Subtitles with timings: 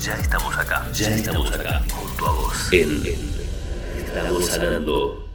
[0.00, 2.72] Ya estamos acá, ya, estamos, acá, junto a vos.
[2.72, 3.02] En,
[3.98, 5.28] Estamos sanando.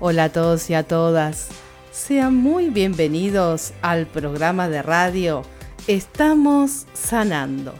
[0.00, 1.48] Hola a todos y a todas.
[1.90, 5.42] Sean muy bienvenidos al programa de radio
[5.86, 7.74] Estamos sanando.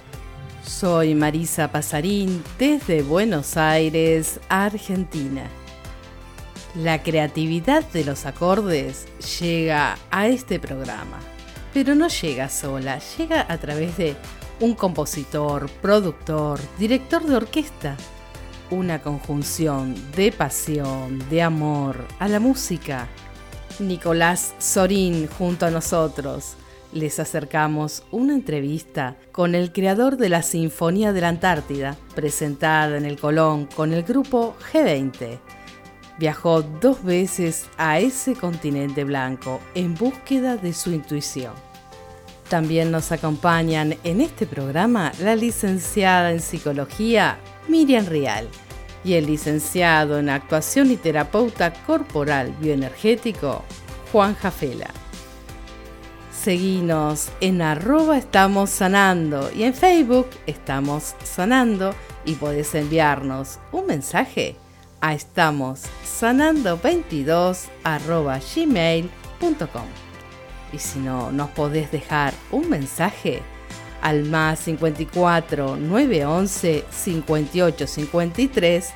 [0.66, 5.44] Soy Marisa Pasarín desde Buenos Aires, Argentina.
[6.74, 9.06] La creatividad de los acordes
[9.40, 11.20] llega a este programa,
[11.72, 14.14] pero no llega sola, llega a través de
[14.62, 17.96] un compositor, productor, director de orquesta,
[18.70, 23.08] una conjunción de pasión, de amor a la música.
[23.80, 26.54] Nicolás Sorín junto a nosotros.
[26.92, 33.04] Les acercamos una entrevista con el creador de la Sinfonía de la Antártida, presentada en
[33.04, 35.40] el Colón con el grupo G20.
[36.20, 41.71] Viajó dos veces a ese continente blanco en búsqueda de su intuición.
[42.52, 48.46] También nos acompañan en este programa la licenciada en psicología Miriam Rial
[49.02, 53.64] y el licenciado en actuación y terapeuta corporal bioenergético
[54.12, 54.90] Juan Jafela.
[56.30, 61.94] Seguinos en arroba estamos sanando y en Facebook estamos sanando
[62.26, 64.56] y podés enviarnos un mensaje
[65.00, 70.11] a estamos sanando 22 arroba gmail.com.
[70.72, 73.42] Y si no, nos podés dejar un mensaje
[74.00, 78.94] al más 54 911 58 53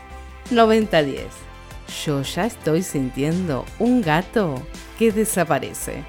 [0.51, 1.25] 90 10.
[2.05, 4.61] Yo ya estoy sintiendo un gato
[4.99, 6.05] que desaparece.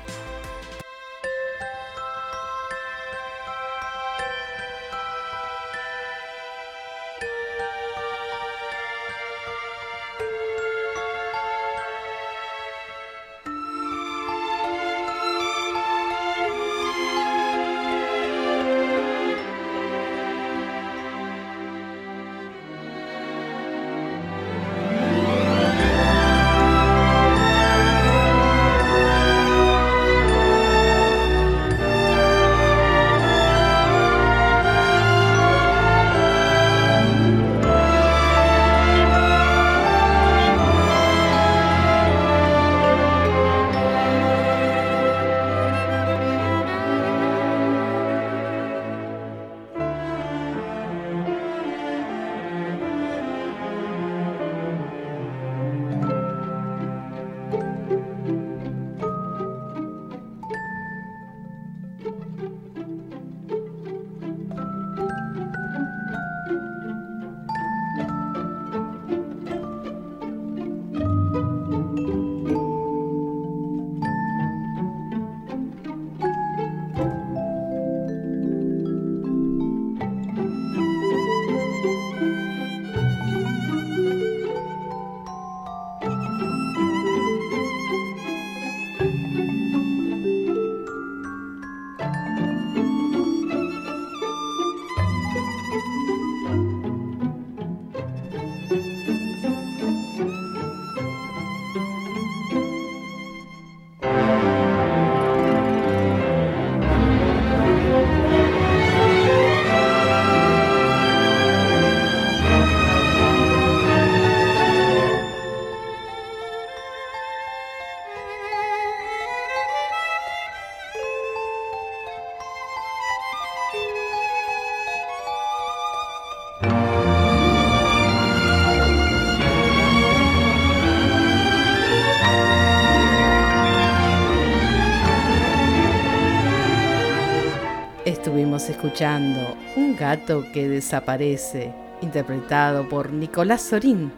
[138.88, 144.12] Escuchando Un gato que desaparece, interpretado por Nicolás Sorín.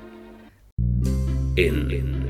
[1.56, 2.30] En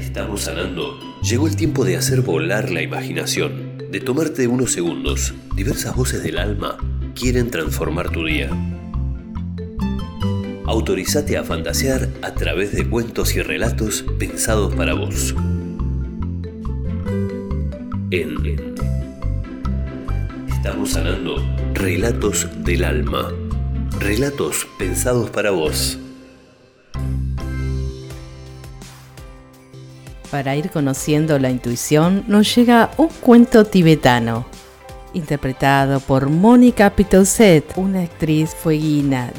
[0.00, 0.98] Estamos sanando.
[1.22, 5.34] Llegó el tiempo de hacer volar la imaginación, de tomarte unos segundos.
[5.54, 6.76] Diversas voces del alma
[7.14, 8.50] quieren transformar tu día.
[10.66, 15.34] Autorizate a fantasear a través de cuentos y relatos pensados para vos.
[18.10, 18.74] En
[20.66, 21.36] Estamos sanando
[21.78, 23.30] Relatos del Alma.
[24.00, 25.98] Relatos pensados para vos.
[30.30, 34.46] Para ir conociendo la intuición nos llega un cuento tibetano,
[35.12, 39.30] interpretado por Mónica Pitocet, una actriz fueguina.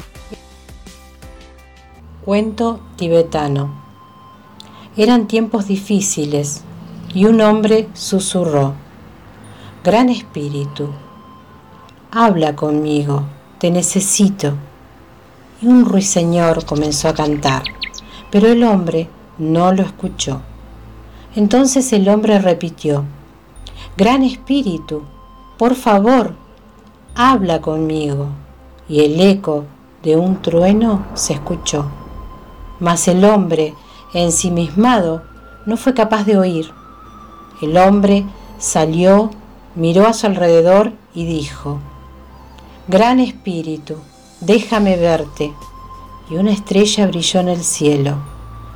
[2.24, 3.82] Cuento tibetano.
[4.96, 6.62] Eran tiempos difíciles
[7.12, 8.74] y un hombre susurró,
[9.82, 10.90] Gran Espíritu,
[12.10, 13.24] habla conmigo,
[13.58, 14.54] te necesito.
[15.60, 17.62] Y un ruiseñor comenzó a cantar,
[18.30, 19.08] pero el hombre
[19.38, 20.40] no lo escuchó.
[21.34, 23.04] Entonces el hombre repitió,
[23.96, 25.02] Gran Espíritu,
[25.58, 26.34] por favor,
[27.14, 28.28] habla conmigo.
[28.88, 29.64] Y el eco
[30.02, 31.86] de un trueno se escuchó.
[32.80, 33.74] Mas el hombre,
[34.14, 35.22] ensimismado,
[35.66, 36.70] no fue capaz de oír.
[37.60, 38.24] El hombre
[38.58, 39.30] salió,
[39.74, 41.80] miró a su alrededor y dijo,
[42.90, 43.96] Gran Espíritu,
[44.40, 45.52] déjame verte.
[46.30, 48.16] Y una estrella brilló en el cielo,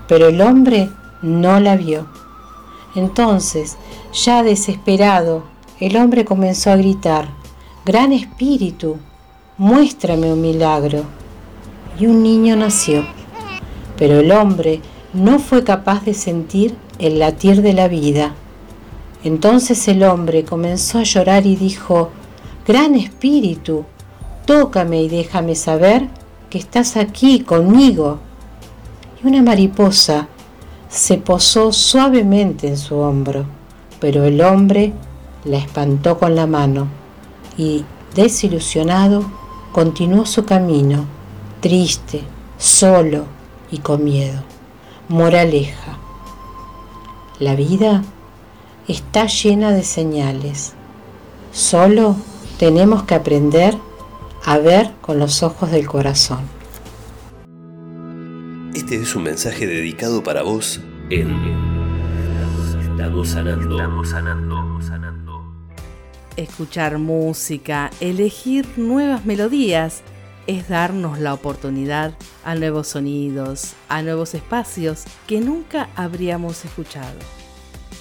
[0.07, 0.91] pero el hombre
[1.23, 2.07] no la vio.
[2.95, 3.79] Entonces,
[4.13, 5.45] ya desesperado,
[5.81, 7.31] el hombre comenzó a gritar,
[7.87, 8.99] Gran Espíritu,
[9.57, 11.05] muéstrame un milagro.
[11.99, 13.07] Y un niño nació.
[13.97, 14.83] Pero el hombre
[15.15, 18.35] no fue capaz de sentir el latir de la vida.
[19.25, 22.11] Entonces el hombre comenzó a llorar y dijo,
[22.67, 23.87] Gran Espíritu,
[24.47, 26.09] tócame y déjame saber
[26.51, 28.19] que estás aquí conmigo.
[29.23, 30.29] Y una mariposa
[30.89, 33.47] se posó suavemente en su hombro,
[34.01, 34.93] pero el hombre
[35.45, 36.89] la espantó con la mano
[37.57, 37.85] y,
[38.15, 39.25] desilusionado,
[39.73, 41.07] continuó su camino,
[41.61, 42.23] triste,
[42.59, 43.25] solo
[43.71, 44.43] y con miedo.
[45.09, 45.99] Moraleja.
[47.39, 48.03] La vida
[48.87, 50.75] está llena de señales.
[51.53, 52.17] Solo
[52.59, 53.77] tenemos que aprender
[54.45, 56.41] a ver con los ojos del corazón.
[58.75, 60.81] Este es un mensaje dedicado para vos
[61.11, 61.31] en
[62.83, 63.77] Estamos sanando.
[63.77, 64.83] Estamos sanando.
[64.83, 65.45] sanando.
[66.37, 70.03] Escuchar música, elegir nuevas melodías,
[70.47, 72.15] es darnos la oportunidad
[72.45, 77.19] a nuevos sonidos, a nuevos espacios que nunca habríamos escuchado.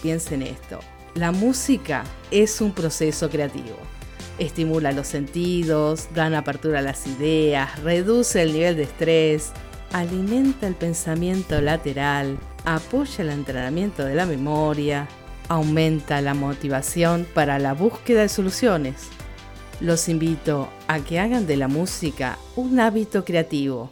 [0.01, 0.79] Piensen esto,
[1.13, 3.77] la música es un proceso creativo
[4.39, 9.51] estimula los sentidos, dan apertura a las ideas, reduce el nivel de estrés,
[9.94, 15.07] alimenta el pensamiento lateral, apoya el entrenamiento de la memoria,
[15.48, 19.10] aumenta la motivación para la búsqueda de soluciones.
[19.80, 23.92] Los invito a que hagan de la música un hábito creativo.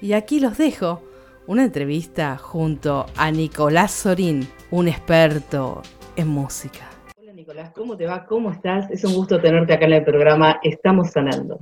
[0.00, 1.02] Y aquí los dejo
[1.46, 5.82] una entrevista junto a Nicolás Sorín, un experto
[6.16, 6.99] en música.
[7.50, 8.24] Nicolás, ¿cómo te va?
[8.26, 8.88] ¿Cómo estás?
[8.92, 11.58] Es un gusto tenerte acá en el programa Estamos Sanando.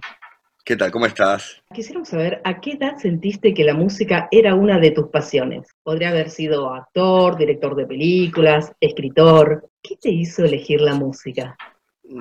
[0.63, 0.91] ¿Qué tal?
[0.91, 1.63] ¿Cómo estás?
[1.73, 5.67] Quisiéramos saber, ¿a qué edad sentiste que la música era una de tus pasiones?
[5.83, 9.71] Podría haber sido actor, director de películas, escritor.
[9.83, 11.57] ¿Qué te hizo elegir la música?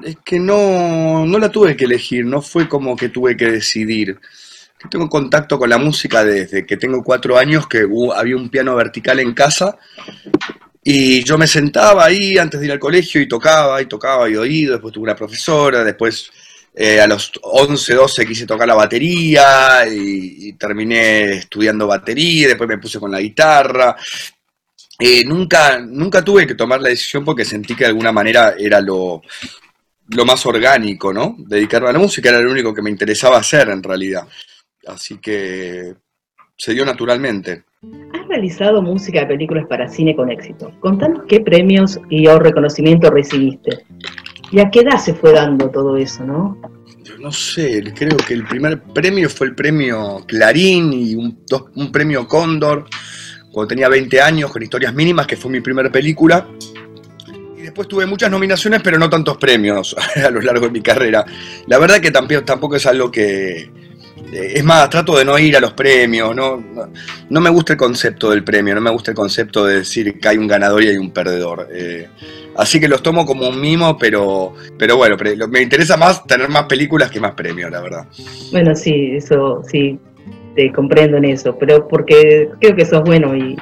[0.02, 4.18] Es que no, no la tuve que elegir, no fue como que tuve que decidir.
[4.90, 7.86] Tengo contacto con la música desde que tengo cuatro años, que
[8.16, 9.78] había un piano vertical en casa
[10.90, 14.38] y yo me sentaba ahí antes de ir al colegio y tocaba y tocaba y
[14.38, 16.32] oído, después tuve una profesora, después
[16.74, 22.78] eh, a los 11, 12 quise tocar la batería y, terminé estudiando batería, después me
[22.78, 23.98] puse con la guitarra.
[24.98, 28.80] Eh, nunca, nunca tuve que tomar la decisión porque sentí que de alguna manera era
[28.80, 29.22] lo,
[30.12, 31.36] lo más orgánico, ¿no?
[31.38, 34.26] Dedicarme a la música era lo único que me interesaba hacer en realidad.
[34.86, 35.96] Así que
[36.58, 37.64] se dio naturalmente.
[38.14, 40.72] Has realizado música de películas para cine con éxito.
[40.80, 43.86] Contanos qué premios y o reconocimiento recibiste.
[44.52, 46.58] ¿Y a qué edad se fue dando todo eso, no?
[47.04, 51.40] Yo no sé, creo que el primer premio fue el premio Clarín y un,
[51.76, 52.86] un premio Cóndor
[53.52, 56.48] cuando tenía 20 años con Historias Mínimas, que fue mi primera película.
[57.58, 59.96] Y después tuve muchas nominaciones, pero no tantos premios
[60.26, 61.26] a lo largo de mi carrera.
[61.68, 63.70] La verdad que tampoco es algo que,
[64.32, 66.64] es más, trato de no ir a los premios, no,
[67.30, 70.28] no, me gusta el concepto del premio, no me gusta el concepto de decir que
[70.28, 71.68] hay un ganador y hay un perdedor.
[71.72, 72.08] Eh,
[72.56, 75.18] así que los tomo como un mimo, pero, pero bueno,
[75.50, 78.06] me interesa más tener más películas que más premios, la verdad.
[78.52, 79.98] Bueno, sí, eso sí,
[80.56, 83.56] te comprendo en eso, pero porque creo que eso es bueno y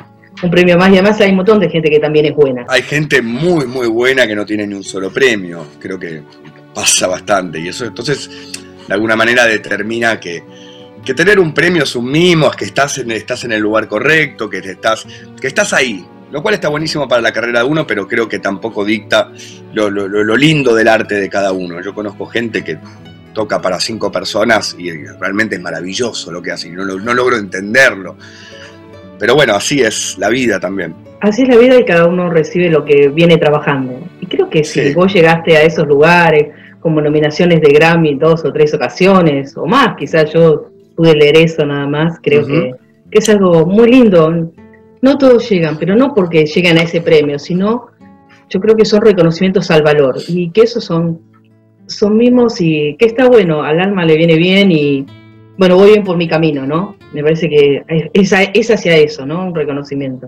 [0.43, 2.65] un premio más y además hay un montón de gente que también es buena.
[2.67, 6.21] Hay gente muy, muy buena que no tiene ni un solo premio, creo que
[6.73, 8.29] pasa bastante y eso entonces
[8.87, 10.43] de alguna manera determina que,
[11.15, 14.49] tener un premio es un mimo, es que estás en, estás en el lugar correcto,
[14.49, 15.05] que, estás,
[15.39, 16.05] que estás ahí.
[16.31, 19.31] Lo cual está buenísimo para la carrera de uno, pero creo que tampoco dicta
[19.73, 19.89] lo,
[20.35, 21.81] lindo del arte de cada uno.
[21.81, 22.77] Yo conozco gente que
[23.33, 27.37] toca para cinco personas y realmente es maravilloso lo que hace y no, no logro
[27.37, 28.17] entenderlo.
[29.19, 30.95] Pero bueno, así es la vida también.
[31.21, 33.99] Así es la vida y cada uno recibe lo que viene trabajando.
[34.19, 36.47] Y creo que si vos llegaste a esos lugares,
[36.85, 41.65] como nominaciones de Grammy dos o tres ocasiones, o más, quizás yo pude leer eso
[41.65, 42.75] nada más, creo que,
[43.09, 44.51] que, es algo muy lindo.
[45.01, 47.87] No todos llegan, pero no porque llegan a ese premio, sino
[48.51, 51.21] yo creo que son reconocimientos al valor y que esos son,
[51.87, 55.07] son mismos y que está bueno, al alma le viene bien y
[55.57, 56.97] bueno, voy bien por mi camino, ¿no?
[57.15, 59.47] Me parece que es, es hacia eso, ¿no?
[59.47, 60.27] Un reconocimiento.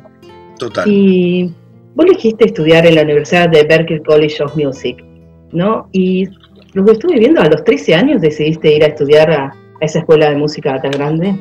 [0.58, 0.92] Total.
[0.92, 1.54] Y
[1.94, 5.06] vos elegiste estudiar en la Universidad de Berklee College of Music,
[5.52, 5.88] ¿no?
[5.92, 6.28] Y
[6.78, 10.30] lo que estuve viendo, a los 13 años decidiste ir a estudiar a, esa escuela
[10.30, 11.36] de música tan grande.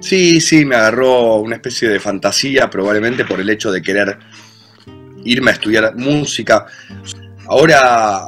[0.00, 4.18] Sí, sí, me agarró una especie de fantasía, probablemente por el hecho de querer
[5.24, 6.66] irme a estudiar música.
[7.46, 8.18] Ahora,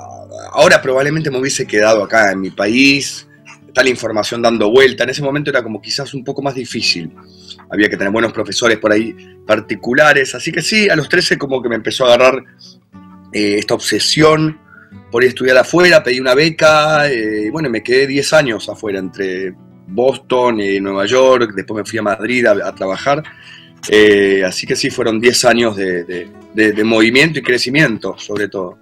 [0.52, 3.28] ahora probablemente me hubiese quedado acá en mi país,
[3.74, 5.04] tal información dando vuelta.
[5.04, 7.12] En ese momento era como quizás un poco más difícil.
[7.70, 9.14] Había que tener buenos profesores por ahí
[9.46, 10.34] particulares.
[10.34, 12.42] Así que sí, a los 13 como que me empezó a agarrar
[13.34, 14.64] eh, esta obsesión
[15.10, 18.68] por ir a estudiar afuera, pedí una beca, eh, y bueno, me quedé 10 años
[18.68, 19.54] afuera, entre
[19.88, 23.22] Boston y Nueva York, después me fui a Madrid a, trabajar,
[23.88, 26.28] eh, así que sí, fueron 10 años de,
[26.84, 28.78] movimiento y crecimiento, sobre todo.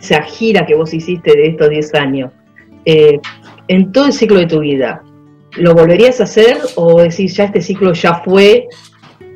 [0.00, 2.32] Esa gira que vos hiciste de estos 10 años,
[2.84, 5.02] en todo el ciclo de tu vida,
[5.56, 8.68] ¿lo volverías a hacer o decís ya este ciclo ya fue?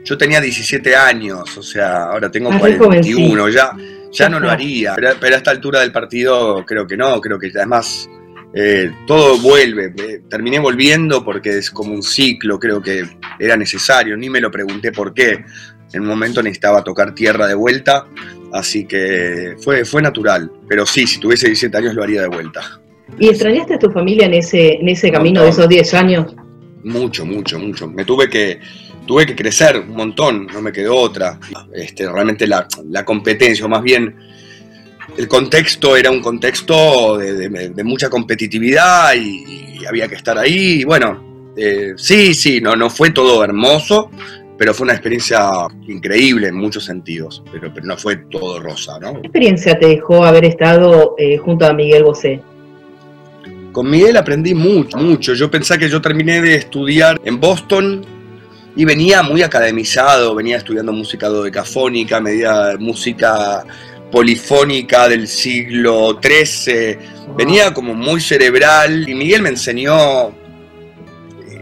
[0.05, 3.73] Yo tenía 17 años, o sea, ahora tengo 41, ah, ya,
[4.15, 4.95] ya no lo haría.
[4.95, 8.09] Pero, a esta altura del partido creo que no, creo que además
[8.55, 9.93] eh, todo vuelve.
[10.29, 13.05] terminé volviendo porque es como un ciclo, creo que
[13.39, 15.45] era necesario, ni me lo pregunté por qué.
[15.93, 18.07] En un momento necesitaba tocar tierra de vuelta,
[18.53, 20.51] así que fue, fue natural.
[20.69, 22.81] Pero sí, si tuviese 17 años lo haría de vuelta.
[23.19, 26.35] ¿Y extrañaste a tu familia en ese, en ese camino de esos 10 años?
[26.83, 27.89] Mucho, mucho, mucho.
[27.89, 28.61] Me tuve que,
[29.07, 31.39] tuve que crecer un montón, no me quedó otra.
[31.73, 32.67] Este, realmente la,
[33.05, 34.15] competencia, o más bien
[35.17, 40.81] el contexto era un contexto de, mucha competitividad y, había que estar ahí.
[40.81, 44.11] Y bueno, eh, sí, sí, no, no fue todo hermoso,
[44.57, 45.47] pero fue una experiencia
[45.87, 49.13] increíble en muchos sentidos, pero, pero no fue todo rosa, ¿no?
[49.21, 52.41] ¿Qué experiencia te dejó haber estado eh, junto a Miguel Bosé?
[53.73, 55.35] Con Miguel aprendí mucho, mucho.
[55.35, 58.07] Yo pensé que yo terminé de estudiar en Boston
[58.77, 63.65] y venía muy academizado, venía estudiando música dodecafónica, media música
[64.11, 66.99] polifónica del siglo XIII,
[67.37, 70.35] venía como muy cerebral y Miguel me enseñó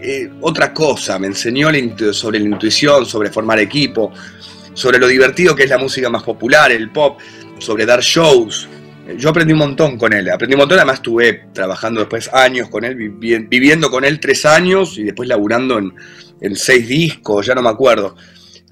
[0.03, 1.71] eh, otra cosa, me enseñó
[2.13, 4.13] sobre la intuición, sobre formar equipo,
[4.75, 7.21] sobre lo divertido que es la música más popular, el pop,
[7.59, 8.69] sobre dar shows,
[9.17, 12.85] yo aprendí un montón con él, aprendí un montón, además estuve trabajando después años con
[12.85, 17.69] él, viviendo con él tres años y después laburando en, seis discos, ya no me
[17.71, 18.17] acuerdo.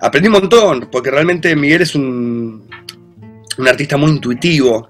[0.01, 2.69] Aprendí un montón, porque realmente Miguel es un,
[3.59, 4.89] un artista muy intuitivo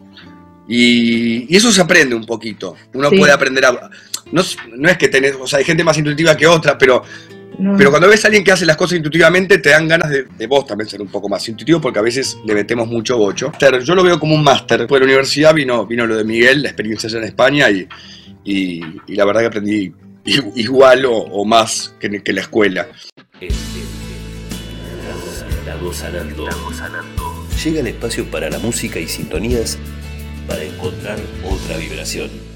[0.68, 2.76] y, eso se aprende un poquito.
[2.94, 3.90] Uno puede aprender a...
[4.32, 4.42] No,
[4.76, 7.02] no es que tenés, o sea, hay gente más intuitiva que otra, pero
[7.76, 10.66] pero cuando ves a alguien que hace las cosas intuitivamente, te dan ganas de, vos
[10.66, 13.52] también ser un poco más intuitivo, porque a veces le metemos mucho bocho.
[13.84, 14.80] Yo lo veo como un máster.
[14.80, 17.86] Después de la universidad vino, vino lo de Miguel, la experiencia allá en España, y,
[18.44, 19.92] y, la verdad que aprendí
[20.24, 22.88] igual o, más que, que, la escuela.
[25.58, 26.48] Estamos sanando.
[26.48, 27.46] Estamos sanando.
[27.62, 29.78] Llega el espacio para la música y sintonías
[30.46, 32.49] para encontrar otra vibración.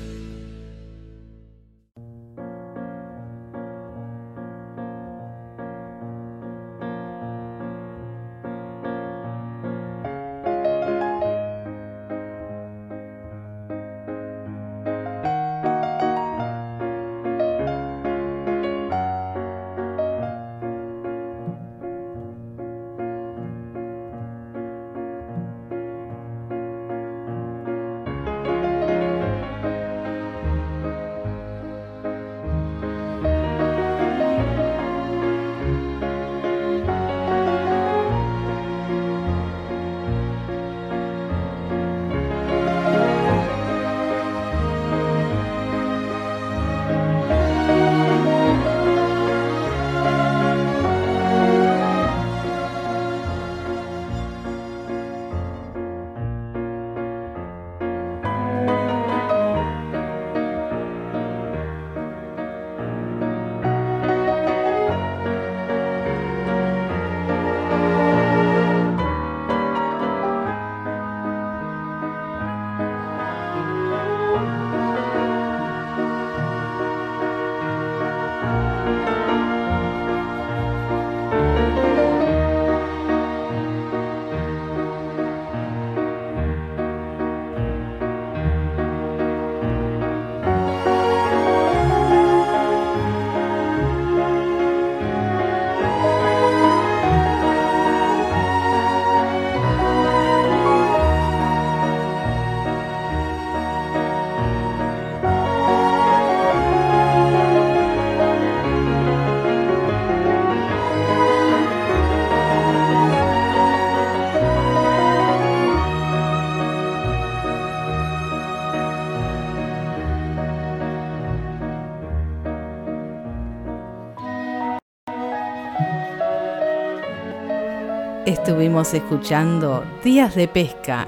[128.75, 131.07] Estuvimos escuchando Días de Pesca,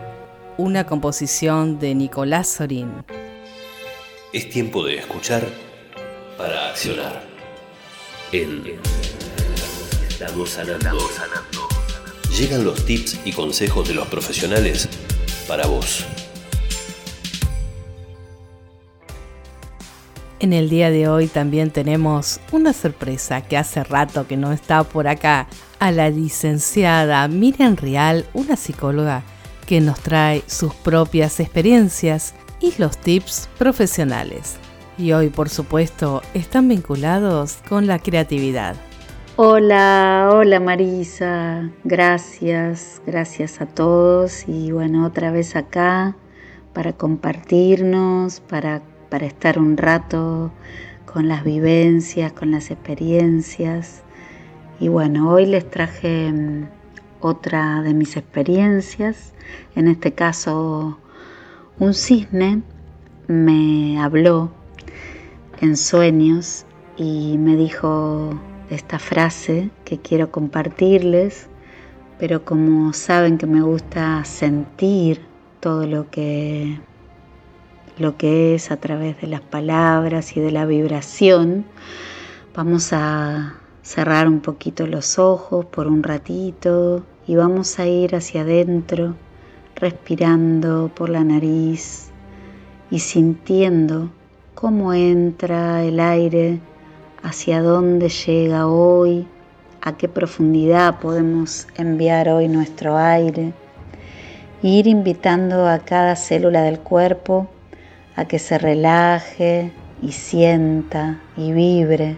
[0.57, 2.93] una composición de Nicolás Sorín.
[4.33, 5.45] Es tiempo de escuchar
[6.39, 7.25] para accionar.
[8.31, 8.63] En
[10.09, 10.57] Estamos.
[12.39, 14.89] Llegan los tips y consejos de los profesionales
[15.49, 16.07] para vos.
[20.47, 24.85] En el día de hoy también tenemos una sorpresa que hace rato que no está
[24.85, 25.49] por acá,
[25.81, 29.25] a la licenciada Miriam Real, una psicóloga
[29.67, 34.55] que nos trae sus propias experiencias y los tips profesionales.
[34.97, 38.77] Y hoy, por supuesto, están vinculados con la creatividad.
[39.35, 46.15] Hola, hola Marisa, gracias, gracias a todos y bueno, otra vez acá
[46.73, 50.53] para compartirnos, para para estar un rato
[51.05, 54.03] con las vivencias, con las experiencias.
[54.81, 56.69] Y bueno, hoy les traje mm,
[57.21, 59.33] otra de mis experiencias,
[59.75, 60.99] en este caso
[61.79, 62.63] un cisne
[63.29, 64.51] me habló
[65.61, 66.65] en sueños
[66.97, 68.39] y me dijo
[68.71, 71.49] esta frase que quiero compartirles,
[72.19, 75.21] pero como saben que me gusta sentir
[75.61, 76.79] todo lo que
[77.99, 81.65] lo que es a través de las palabras y de la vibración.
[82.55, 88.43] Vamos a cerrar un poquito los ojos por un ratito y vamos a ir hacia
[88.43, 89.15] adentro,
[89.75, 92.11] respirando por la nariz
[92.91, 94.11] y sintiendo
[94.55, 96.61] cómo entra el aire,
[97.23, 99.27] hacia dónde llega hoy,
[99.81, 103.55] a qué profundidad podemos enviar hoy nuestro aire.
[104.63, 107.49] Ir invitando a cada célula del cuerpo
[108.17, 112.17] a que se relaje y sienta y vibre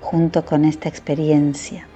[0.00, 1.86] junto con esta experiencia.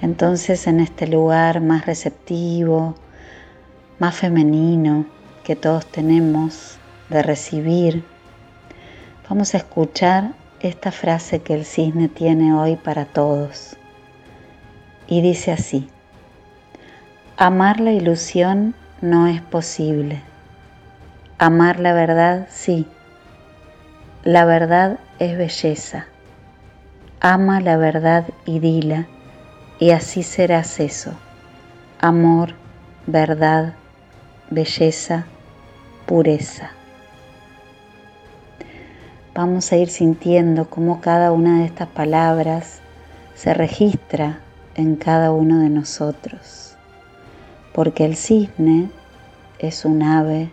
[0.00, 2.96] Entonces en este lugar más receptivo,
[4.00, 5.06] más femenino
[5.44, 6.78] que todos tenemos
[7.08, 8.04] de recibir,
[9.28, 13.76] vamos a escuchar esta frase que el cisne tiene hoy para todos.
[15.06, 15.88] Y dice así,
[17.36, 20.31] amar la ilusión no es posible
[21.42, 22.86] Amar la verdad, sí.
[24.22, 26.06] La verdad es belleza.
[27.18, 29.08] Ama la verdad y dila,
[29.80, 31.14] y así serás eso.
[32.00, 32.54] Amor,
[33.08, 33.72] verdad,
[34.50, 35.26] belleza,
[36.06, 36.70] pureza.
[39.34, 42.78] Vamos a ir sintiendo cómo cada una de estas palabras
[43.34, 44.38] se registra
[44.76, 46.76] en cada uno de nosotros,
[47.74, 48.90] porque el cisne
[49.58, 50.52] es un ave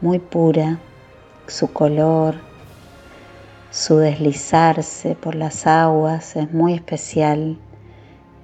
[0.00, 0.78] muy pura,
[1.46, 2.36] su color,
[3.70, 7.58] su deslizarse por las aguas es muy especial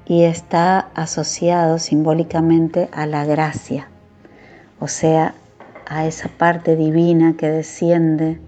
[0.05, 3.88] y está asociado simbólicamente a la gracia,
[4.79, 5.35] o sea,
[5.88, 8.40] a esa parte divina que desciende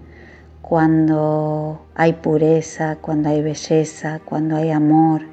[0.61, 5.23] cuando hay pureza, cuando hay belleza, cuando hay amor,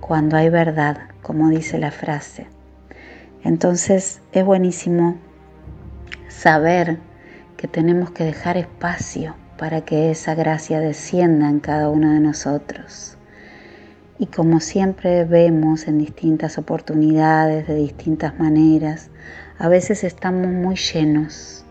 [0.00, 2.48] cuando hay verdad, como dice la frase.
[3.44, 5.16] Entonces es buenísimo
[6.40, 6.98] saber
[7.58, 13.18] que tenemos que dejar espacio para que esa gracia descienda en cada uno de nosotros.
[14.18, 19.10] Y como siempre vemos en distintas oportunidades, de distintas maneras,
[19.58, 21.66] a veces estamos muy llenos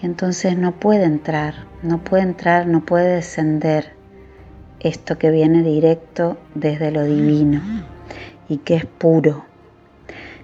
[0.00, 3.94] y entonces no puede entrar, no puede entrar, no puede descender
[4.78, 7.60] esto que viene directo desde lo divino
[8.48, 9.44] y que es puro.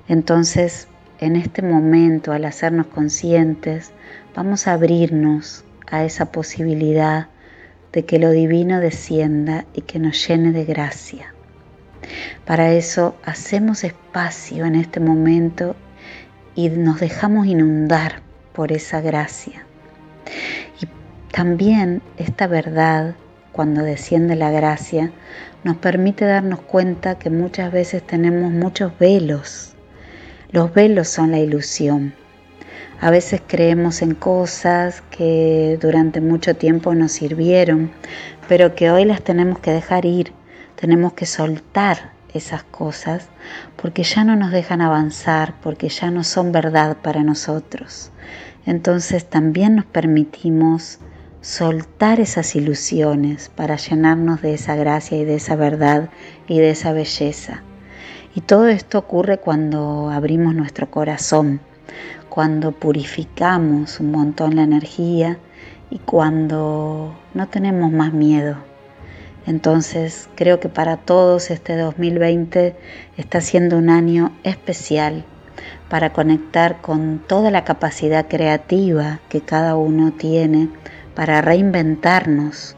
[0.08, 0.88] Entonces
[1.20, 3.92] en este momento, al hacernos conscientes,
[4.34, 7.28] vamos a abrirnos a esa posibilidad
[7.92, 11.34] de que lo divino descienda y que nos llene de gracia.
[12.46, 15.76] Para eso hacemos espacio en este momento
[16.54, 18.22] y nos dejamos inundar
[18.54, 19.66] por esa gracia.
[20.80, 20.88] Y
[21.30, 23.14] también esta verdad,
[23.52, 25.12] cuando desciende la gracia,
[25.64, 29.76] nos permite darnos cuenta que muchas veces tenemos muchos velos
[30.52, 32.12] los velos son la ilusión.
[33.00, 37.90] A veces creemos en cosas que durante mucho tiempo nos sirvieron,
[38.48, 40.32] pero que hoy las tenemos que dejar ir,
[40.74, 43.28] tenemos que soltar esas cosas
[43.76, 48.10] porque ya no nos dejan avanzar, porque ya no son verdad para nosotros.
[48.66, 50.98] Entonces también nos permitimos
[51.40, 56.10] soltar esas ilusiones para llenarnos de esa gracia y de esa verdad
[56.46, 57.62] y de esa belleza.
[58.34, 61.60] Y todo esto ocurre cuando abrimos nuestro corazón,
[62.28, 65.38] cuando purificamos un montón la energía
[65.90, 68.56] y cuando no tenemos más miedo.
[69.46, 72.76] Entonces creo que para todos este 2020
[73.16, 75.24] está siendo un año especial
[75.88, 80.68] para conectar con toda la capacidad creativa que cada uno tiene
[81.14, 82.76] para reinventarnos,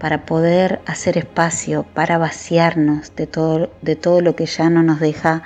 [0.00, 4.98] para poder hacer espacio, para vaciarnos de todo, de todo lo que ya no nos
[4.98, 5.42] deja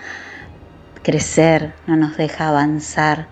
[1.02, 3.26] crecer, no nos deja avanzar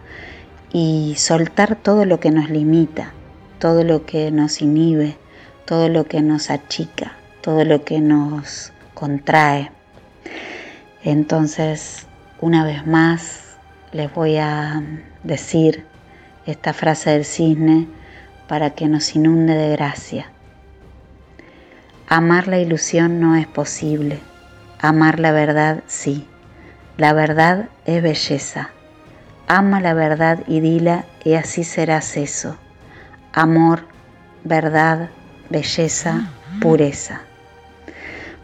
[0.72, 3.12] y soltar todo lo que nos limita,
[3.60, 5.16] todo lo que nos inhibe,
[5.64, 9.70] todo lo que nos achica, todo lo que nos contrae.
[11.04, 12.06] Entonces,
[12.40, 13.56] una vez más,
[13.92, 14.82] les voy a
[15.22, 15.86] decir
[16.46, 17.86] esta frase del cisne
[18.48, 20.32] para que nos inunde de gracia.
[22.14, 24.20] Amar la ilusión no es posible,
[24.78, 26.28] amar la verdad sí.
[26.98, 28.68] La verdad es belleza.
[29.48, 32.58] Ama la verdad y dila y así serás eso.
[33.32, 33.86] Amor,
[34.44, 35.08] verdad,
[35.48, 36.28] belleza,
[36.60, 37.22] pureza.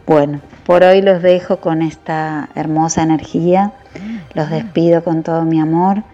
[0.07, 3.75] Bueno, por hoy los dejo con esta hermosa energía.
[4.33, 6.05] Los despido con todo mi amor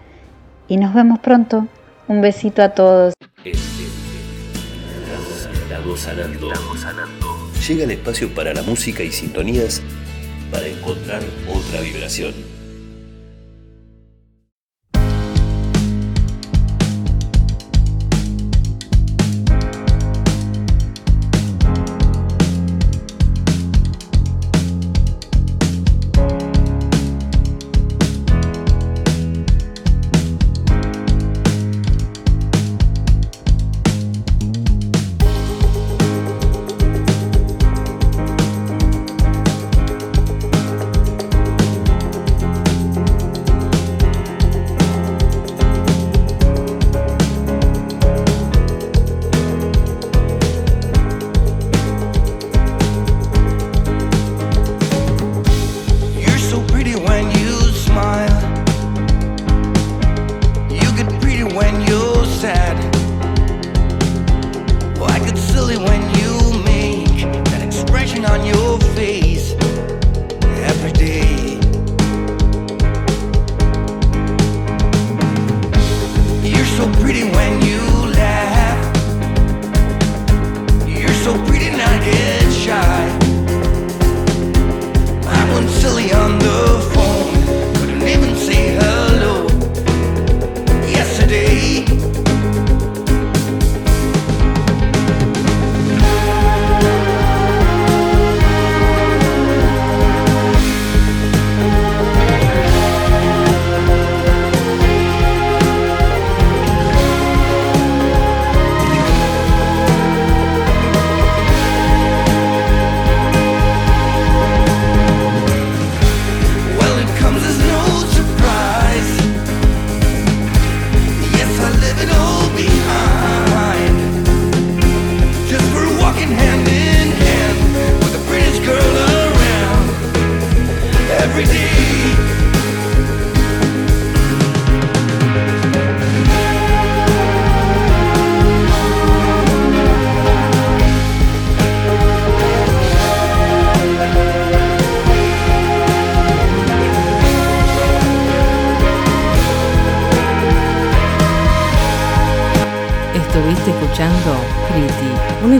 [0.67, 1.67] y nos vemos pronto.
[2.09, 3.13] Un besito a todos.
[5.85, 6.51] Estamos sanando.
[6.51, 7.24] Estamos sanando.
[7.67, 9.81] Llega el espacio para la música y sintonías
[10.51, 12.54] para encontrar otra vibración.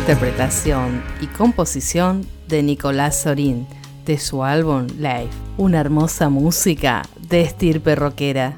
[0.06, 3.66] Interpretación y composición de Nicolás Sorín
[4.06, 8.56] de su álbum Live, una hermosa música de estirpe rockera.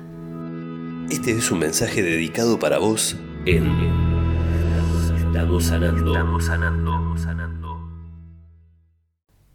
[1.10, 3.66] Este es un mensaje dedicado para vos en
[5.18, 7.80] Estamos sanando, estamos sanando, sanando.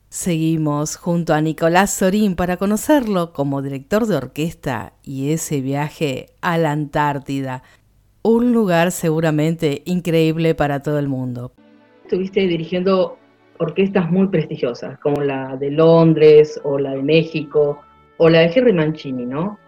[0.08, 6.56] Seguimos junto a Nicolás Sorín para conocerlo como director de orquesta y ese viaje a
[6.58, 7.62] la Antártida,
[8.22, 11.52] un lugar seguramente increíble para todo el mundo
[12.12, 13.18] estuviste dirigiendo
[13.56, 17.80] orquestas muy prestigiosas, como la de Londres o la de México
[18.18, 19.58] o la de Henry Mancini, ¿no?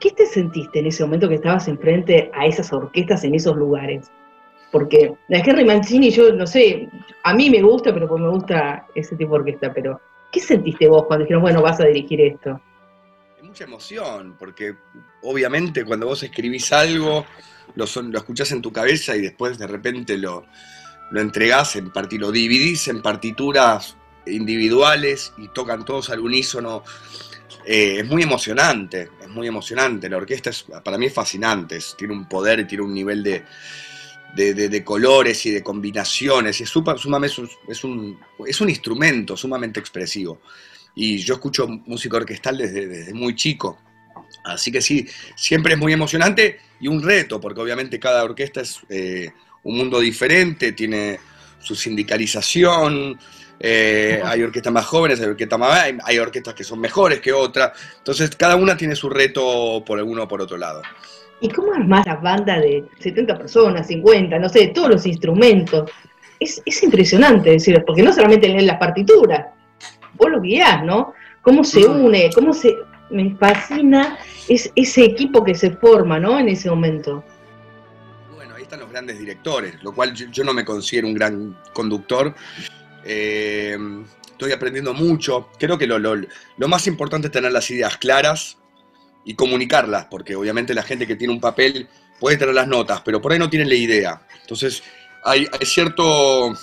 [0.00, 4.10] ¿Qué te sentiste en ese momento que estabas enfrente a esas orquestas en esos lugares?
[4.72, 6.88] Porque la de Henry Mancini, yo no sé,
[7.24, 10.00] a mí me gusta, pero pues me gusta ese tipo de orquesta, pero
[10.32, 12.58] ¿qué sentiste vos cuando dijeron, bueno, vas a dirigir esto?
[13.42, 14.74] Mucha emoción, porque
[15.22, 17.26] obviamente cuando vos escribís algo,
[17.74, 20.46] lo, lo escuchás en tu cabeza y después de repente lo,
[21.10, 26.82] lo entregás en lo dividís en partituras individuales y tocan todos al unísono.
[27.64, 30.08] Eh, es muy emocionante, es muy emocionante.
[30.08, 33.44] La orquesta es, para mí es fascinante, tiene un poder, tiene un nivel de,
[34.34, 36.60] de, colores y de combinaciones.
[36.60, 40.40] Es, sumamente, es, un, es un instrumento sumamente expresivo.
[40.94, 43.78] Y yo escucho música orquestal desde, desde muy chico.
[44.46, 48.80] Así que sí, siempre es muy emocionante y un reto, porque obviamente cada orquesta es
[48.88, 49.30] eh,
[49.64, 51.18] un mundo diferente, tiene
[51.58, 53.18] su sindicalización,
[53.58, 57.72] eh, hay orquestas más jóvenes, hay orquestas más hay orquestas que son mejores que otras,
[57.98, 60.82] entonces cada una tiene su reto por uno o por otro lado.
[61.40, 65.90] ¿Y cómo armás la banda de 70 personas, 50, no sé, todos los instrumentos?
[66.38, 69.46] Es, es impresionante, decir, porque no solamente lees las partituras,
[70.14, 71.14] vos lo guías, ¿no?
[71.42, 72.30] ¿Cómo se une?
[72.34, 72.74] ¿Cómo se...?
[73.10, 76.38] Me fascina es, ese equipo que se forma, ¿no?
[76.38, 77.24] En ese momento.
[78.34, 82.34] Bueno, ahí están los grandes directores, lo cual yo, no me considero un gran conductor.
[83.04, 83.78] Eh,
[84.26, 85.50] estoy aprendiendo mucho.
[85.58, 88.58] Creo que lo, lo, más importante es tener las ideas claras,
[89.26, 91.88] y comunicarlas, porque obviamente la gente que tiene un papel
[92.20, 94.22] puede tener las notas, pero por ahí no tienen la idea.
[94.40, 94.84] Entonces,
[95.24, 96.56] hay, cierto,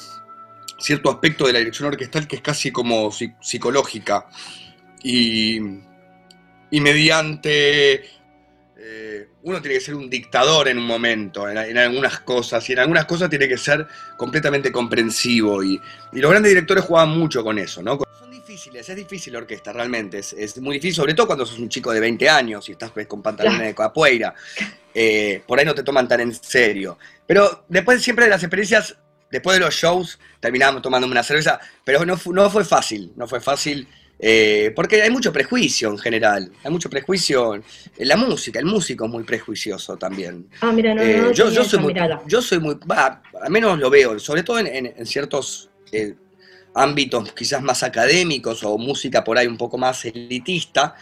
[0.79, 4.27] cierto aspecto de la dirección orquestal que es casi como psicológica.
[5.03, 5.59] Y,
[6.73, 8.03] y mediante
[8.77, 12.79] eh, uno tiene que ser un dictador en un momento, en, algunas cosas, y en
[12.79, 13.85] algunas cosas tiene que ser
[14.17, 15.63] completamente comprensivo.
[15.63, 15.79] Y,
[16.13, 17.99] y, los grandes directores juegan mucho con eso, ¿no?
[17.99, 20.17] es difícil la orquesta, realmente.
[20.17, 23.05] Es, muy difícil, sobre todo cuando sos un chico de 20 años y estás pues,
[23.05, 24.33] con pantalones de capoeira.
[24.95, 26.97] Eh, por ahí no te toman tan en serio.
[27.27, 28.97] Pero después siempre de las experiencias,
[29.29, 33.41] después de los shows, terminábamos tomando una cerveza, pero no, no fue fácil, no fue
[33.41, 33.87] fácil.
[34.19, 37.63] Eh, porque hay mucho prejuicio en general, hay mucho prejuicio en
[38.07, 40.47] la música, el músico es muy prejuicioso también.
[40.61, 41.93] Ah, mira, no, no, eh, yo, soy muy,
[42.27, 45.69] yo soy muy, al menos lo veo, sobre todo en, ciertos
[46.73, 50.95] ámbitos quizás más académicos o música por ahí un poco más elitista,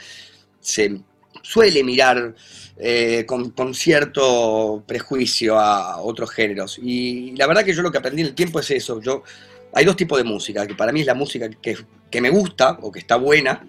[0.59, 1.01] se
[1.41, 2.35] suele mirar
[2.77, 6.79] eh, con, cierto prejuicio a otros géneros.
[6.81, 9.01] Y la verdad que yo lo que aprendí en el tiempo es eso.
[9.01, 9.23] Yo,
[9.73, 12.91] hay dos tipos de música, que para mí es la música que, me gusta o
[12.91, 13.65] que está buena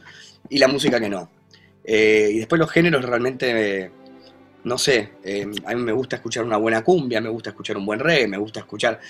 [0.48, 1.28] y la música que no.
[1.84, 3.90] Eh, y después los géneros realmente,
[4.64, 7.86] no sé, eh, a mí me gusta escuchar una buena cumbia, me gusta escuchar un
[7.86, 9.00] buen reggae, me gusta escuchar,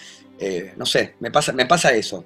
[0.76, 2.24] no sé, me pasa, me pasa eso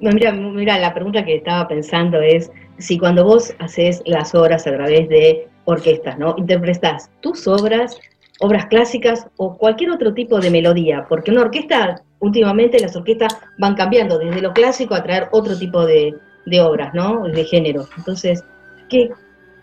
[0.00, 4.72] mira, mira, la pregunta que estaba pensando es si cuando vos haces las obras a
[4.72, 6.34] través de orquestas, ¿no?
[6.38, 7.98] Interpretas tus obras,
[8.40, 13.74] obras clásicas o cualquier otro tipo de melodía, porque una orquesta, últimamente las orquestas van
[13.74, 16.14] cambiando desde lo clásico a traer otro tipo de,
[16.60, 17.24] obras, ¿no?
[17.24, 17.88] De género.
[17.96, 18.42] Entonces,
[18.88, 19.10] ¿qué,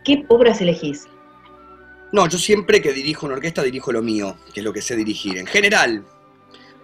[0.03, 1.07] ¿qué obras elegís?
[2.11, 4.95] No, yo siempre que dirijo una orquesta dirijo lo mío, que es lo que sé
[4.95, 5.37] dirigir.
[5.37, 6.05] En general,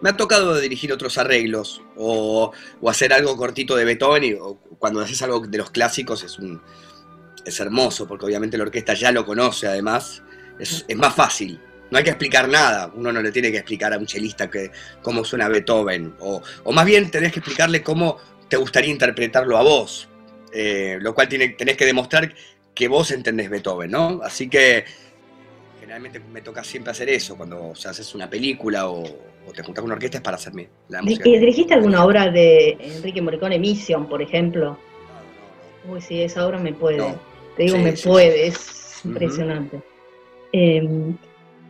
[0.02, 2.52] me ha tocado dirigir otros arreglos o,
[2.88, 4.36] hacer algo cortito de Beethoven y
[4.80, 6.26] cuando haces algo de los clásicos
[7.46, 10.24] es hermoso porque obviamente la orquesta ya lo conoce además,
[10.60, 11.60] es, más fácil.
[11.92, 14.72] No hay que explicar nada, uno no le tiene que explicar a un chelista que,
[15.02, 20.08] cómo suena Beethoven, o, más bien tenés que explicarle cómo te gustaría interpretarlo a vos,
[20.54, 22.34] eh, lo cual tiene, tenés que demostrar
[22.74, 24.22] que vos entendés Beethoven, ¿no?
[24.24, 24.86] Así que
[25.80, 29.04] generalmente me toca siempre hacer eso, cuando haces una película o,
[29.48, 31.24] o te juntas con una orquesta es para hacerme la música.
[31.24, 34.78] ¿Dirigiste alguna obra de Enrique Morricone, Mission, por ejemplo?
[35.90, 37.04] Uy, sí, esa obra me puede.
[37.58, 39.82] Te digo, me puede, es impresionante.
[40.52, 41.18] Em,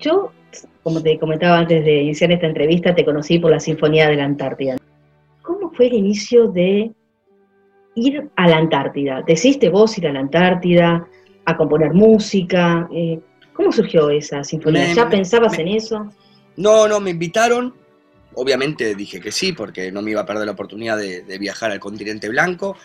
[0.02, 0.32] yo,
[0.84, 4.26] como te comentaba antes de iniciar esta entrevista, te conocí por la Sinfonía de la
[4.26, 4.78] Antártida.
[5.42, 6.92] ¿Cómo fue el inicio de
[7.96, 9.22] ir a la Antártida?
[9.26, 11.08] ¿Decidiste vos ir a la Antártida
[11.46, 12.90] a componer música?
[12.94, 13.20] Eh,
[13.54, 14.94] ¿Cómo surgió esa sinfonía?
[14.94, 16.10] ¿Ya pensabas en eso?
[16.58, 17.74] No, no, me invitaron.
[18.36, 21.80] Obviamente dije que sí, porque no me iba a perder la oportunidad de, viajar al
[21.80, 22.78] continente blanco.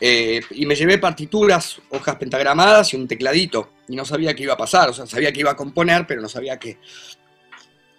[0.00, 3.70] Eh, y me llevé partituras, hojas pentagramadas y un tecladito.
[3.88, 6.20] Y no sabía qué iba a pasar, o sea, sabía que iba a componer, pero
[6.20, 6.78] no sabía qué.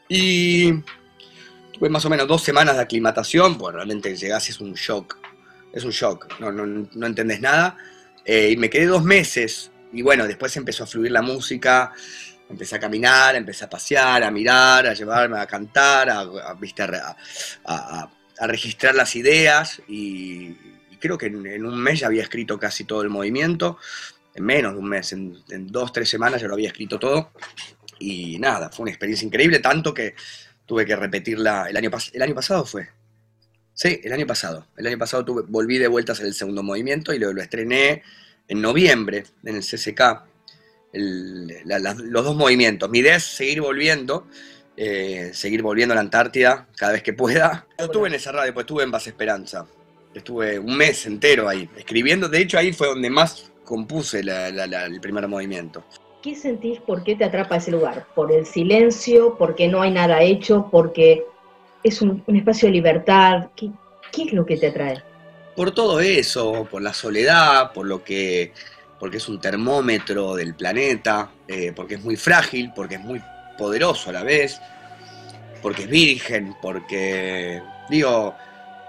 [0.09, 0.73] Y
[1.71, 5.17] tuve más o menos dos semanas de aclimatación, pues realmente llegás es un shock.
[5.71, 7.77] Es un shock, no, no, entendés nada.
[8.25, 9.71] Eh, y me quedé dos meses.
[9.93, 11.93] Y bueno, después empezó a fluir la música
[12.49, 16.21] empecé a caminar, empecé a pasear, a mirar, a llevarme a cantar, a,
[17.65, 18.09] a,
[18.39, 20.55] a, registrar las ideas y,
[20.99, 23.77] creo que en, un mes ya había escrito casi todo el movimiento,
[24.33, 27.31] en menos de un mes, en, dos, tres semanas ya lo había escrito todo
[27.99, 30.15] y nada, fue una experiencia increíble, tanto que
[30.65, 32.89] tuve que repetirla el año, el año pasado fue.
[33.73, 34.67] Sí, el año pasado.
[34.75, 38.03] El año pasado tuve, volví de vueltas en el segundo movimiento y lo, lo estrené
[38.47, 40.28] en noviembre en el CCK
[40.93, 42.89] los dos movimientos.
[42.89, 44.27] Mi idea es seguir volviendo,
[44.77, 47.67] eh, seguir volviendo a la Antártida cada vez que pueda.
[47.77, 49.65] Yo estuve en esa radio, pues estuve en Base Esperanza.
[50.13, 52.27] Estuve un mes entero ahí, escribiendo.
[52.27, 55.83] De hecho, ahí fue donde más compuse el primer movimiento.
[56.21, 56.79] ¿qué sentís?
[56.79, 58.07] ¿Por qué te atrapa ese lugar?
[58.15, 59.35] ¿Por el silencio?
[59.37, 60.67] ¿Porque no hay nada hecho?
[60.71, 61.23] ¿Porque
[61.83, 63.49] es un, espacio de libertad?
[63.55, 63.71] ¿Qué,
[64.17, 65.01] es lo que te atrae?
[65.55, 68.53] Por todo eso, por la soledad, por lo que,
[68.99, 73.21] porque es un termómetro del planeta, eh, porque es muy frágil, porque es muy
[73.57, 74.59] poderoso a la vez,
[75.61, 78.35] porque es virgen, porque, digo,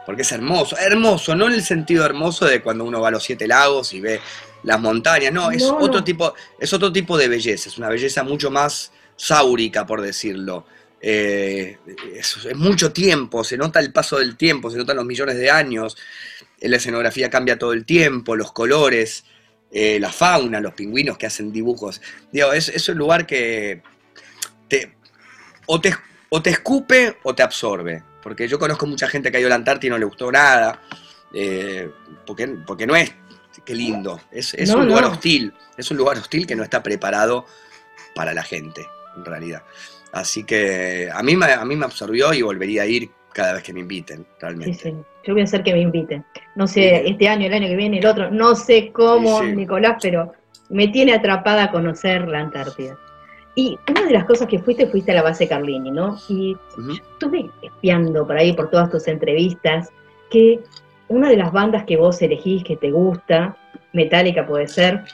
[0.04, 0.76] porque es hermoso.
[0.76, 4.00] Hermoso, no en el sentido hermoso de cuando uno va a los siete lagos y
[4.00, 4.20] ve
[4.62, 8.50] las montañas, no, es otro tipo, es otro tipo de belleza, es una belleza mucho
[8.50, 10.66] más sáurica, por decirlo.
[11.02, 11.78] Eh,
[12.14, 15.96] es, mucho tiempo, se nota el paso del tiempo, se notan los millones de años,
[16.60, 19.24] la escenografía cambia todo el tiempo, los colores,
[19.70, 22.00] eh, la fauna, los pingüinos que hacen dibujos.
[22.32, 23.82] Digo, es, es un lugar que
[24.68, 24.94] te,
[25.66, 25.94] o, te,
[26.28, 28.02] o te escupe o te absorbe.
[28.22, 30.30] Porque yo conozco mucha gente que ha ido a la Antártida y no le gustó
[30.30, 30.82] nada,
[31.32, 31.90] eh,
[32.26, 33.12] porque, porque no es
[33.64, 34.20] qué lindo.
[34.30, 35.52] Es, un lugar hostil.
[35.76, 37.46] Es un lugar hostil que no está preparado
[38.14, 39.62] para la gente, en realidad.
[40.12, 43.72] Así que a mí, a mí me absorbió y volvería a ir cada vez que
[43.72, 44.78] me inviten, realmente.
[44.82, 44.96] Sí, sí.
[45.24, 46.24] Yo voy a hacer que me inviten.
[46.54, 50.32] No sé, este año, el año que viene, el otro, no sé cómo, Nicolás, pero
[50.70, 52.96] me tiene atrapada a conocer la Antártida.
[53.54, 56.16] Y una de las cosas que fuiste, fuiste a la base Carlini, ¿no?
[56.28, 56.56] Y
[57.12, 59.90] estuve espiando por ahí, por todas tus entrevistas,
[60.30, 60.60] que
[61.08, 63.56] una de las bandas que vos elegís, que te gusta,
[63.92, 65.04] Metallica puede ser,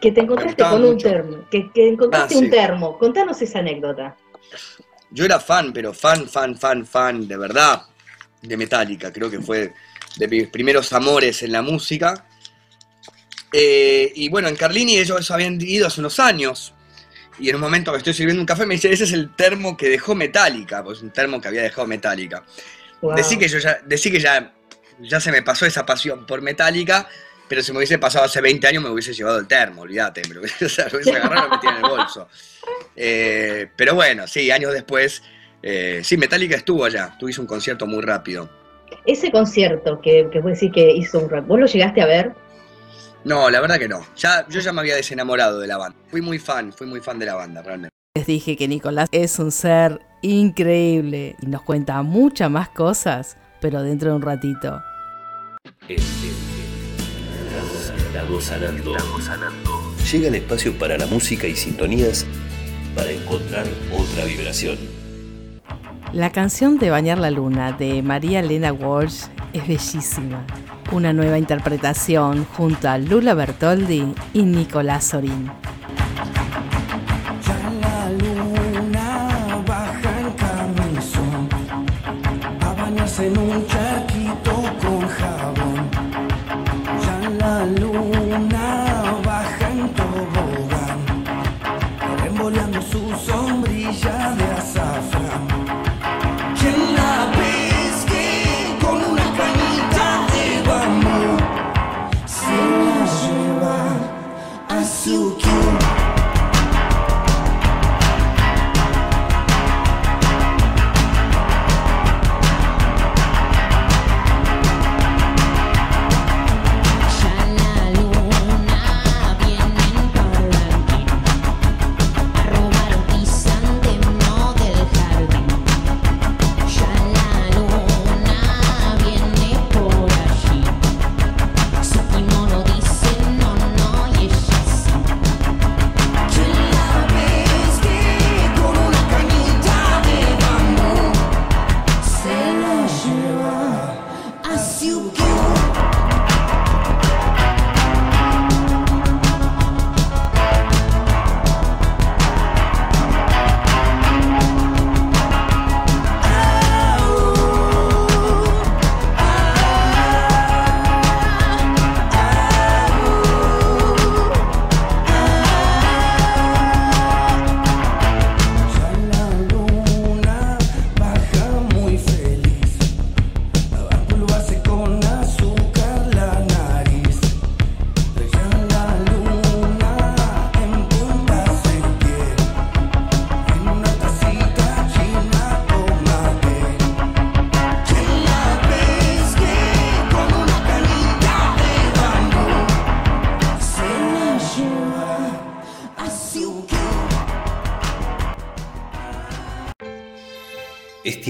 [0.00, 2.98] que te encontraste con un termo, que, encontraste ah, un termo.
[2.98, 4.16] Contanos esa anécdota.
[5.10, 7.82] Yo era fan, pero fan, fan, fan, fan, de verdad,
[8.42, 9.12] de Metallica.
[9.12, 9.72] Creo que fue
[10.16, 12.26] de mis primeros amores en la música.
[13.52, 16.74] Eh, y bueno, en Carlini ellos habían ido hace unos años.
[17.38, 19.76] Y en un momento que estoy sirviendo un café me dice, ese es el termo
[19.76, 22.44] que dejó Metallica, pues un termo que había dejado Metallica.
[23.16, 24.52] Decí que yo ya, decí que ya
[25.02, 27.08] ya se me pasó esa pasión por Metallica,
[27.48, 30.34] pero si me hubiese pasado hace 20 años me hubiese llevado el termo, olvídate, me
[30.34, 32.28] lo hubiese, agarrado y lo metía en el bolso.
[32.94, 35.22] Eh, pero bueno, sí, años después,
[35.62, 38.48] eh, sí, Metallica estuvo allá, tú hizo un concierto muy rápido.
[39.06, 42.32] Ese concierto que, que vos decís que hizo un rap, ¿vos lo llegaste a ver?
[43.24, 44.00] No, la verdad que no.
[44.16, 45.98] Ya, yo ya me había desenamorado de la banda.
[46.08, 47.90] Fui muy fan, fui muy fan de la banda, realmente.
[48.16, 53.82] Les dije que Nicolás es un ser increíble y nos cuenta muchas más cosas, pero
[53.82, 54.82] dentro de un ratito.
[58.40, 58.96] Sanando.
[60.10, 62.26] Llega el espacio para la música y sintonías
[62.94, 64.99] para encontrar otra vibración.
[66.12, 70.44] La canción de Bañar la Luna de María Elena Walsh es bellísima.
[70.90, 75.50] Una nueva interpretación junto a Lula Bertoldi y Nicolás Sorín.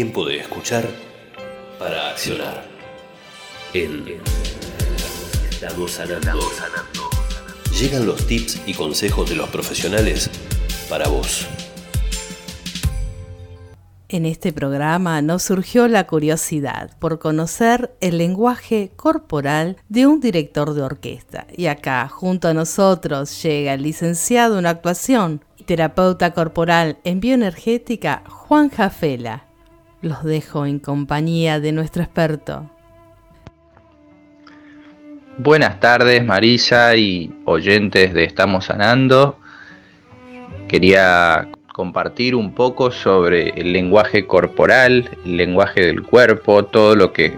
[0.05, 2.65] Bañarse en un para accionar.
[3.73, 4.21] En
[5.51, 6.41] Estamos sanando.
[7.79, 10.31] llegan los tips y consejos de los profesionales
[10.89, 11.47] para vos.
[14.09, 20.75] En este programa nos surgió la curiosidad por conocer el lenguaje corporal de un director
[20.75, 21.47] de orquesta.
[21.57, 28.25] Y acá, junto a nosotros, llega el licenciado en actuación y terapeuta corporal en bioenergética,
[28.27, 29.50] Juan Jafela.
[30.03, 32.71] Los dejo en compañía de nuestro experto.
[35.37, 39.39] Buenas tardes, Marisa y oyentes de Estamos Sanando.
[40.69, 47.35] Quería compartir un poco sobre el lenguaje corporal, el lenguaje del cuerpo, todo lo que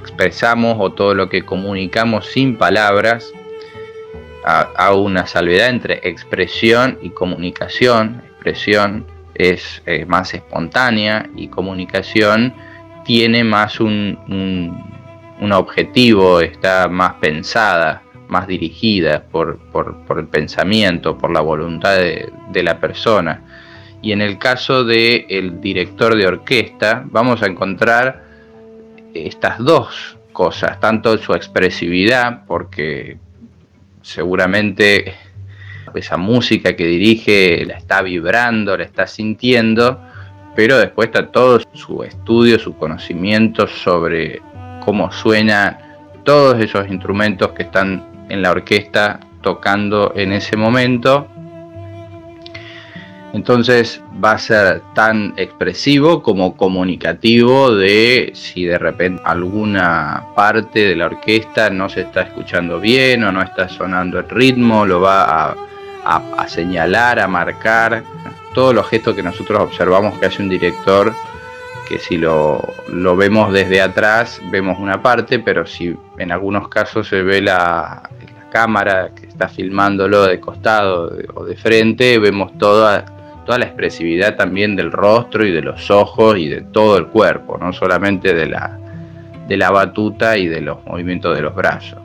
[0.00, 3.32] expresamos o todo lo que comunicamos sin palabras.
[4.44, 8.22] Hago una salvedad entre expresión y comunicación.
[8.32, 9.06] Expresión
[9.40, 12.54] es eh, más espontánea y comunicación
[13.04, 14.18] tiene más un,
[15.52, 19.58] objetivo, está más pensada, más dirigida por,
[20.16, 23.42] el pensamiento, por la voluntad de la persona.
[24.02, 28.24] Y en el caso del el director de orquesta vamos a encontrar
[29.14, 33.18] estas dos cosas, tanto su expresividad, porque
[34.02, 35.14] seguramente
[35.94, 40.00] esa música que dirige la está vibrando, la está sintiendo,
[40.54, 44.40] pero después está todo su estudio, su conocimiento sobre
[44.84, 45.78] cómo suenan
[46.24, 51.26] todos esos instrumentos que están en la orquesta tocando en ese momento.
[53.32, 60.96] Entonces va a ser tan expresivo como comunicativo de si de repente alguna parte de
[60.96, 65.50] la orquesta no se está escuchando bien o no está sonando el ritmo, lo va
[65.50, 65.56] a,
[66.48, 68.02] señalar, a marcar.
[68.54, 71.14] Todos los gestos que nosotros observamos que hace un director,
[71.88, 72.60] que si lo,
[73.16, 78.02] vemos desde atrás vemos una parte, pero si en algunos casos se ve la,
[78.34, 83.04] la cámara que está filmándolo de costado o de frente, vemos toda
[83.44, 87.58] toda la expresividad también del rostro y de los ojos y de todo el cuerpo,
[87.58, 88.78] no solamente de la,
[89.48, 91.98] de la batuta y de los movimientos de los brazos.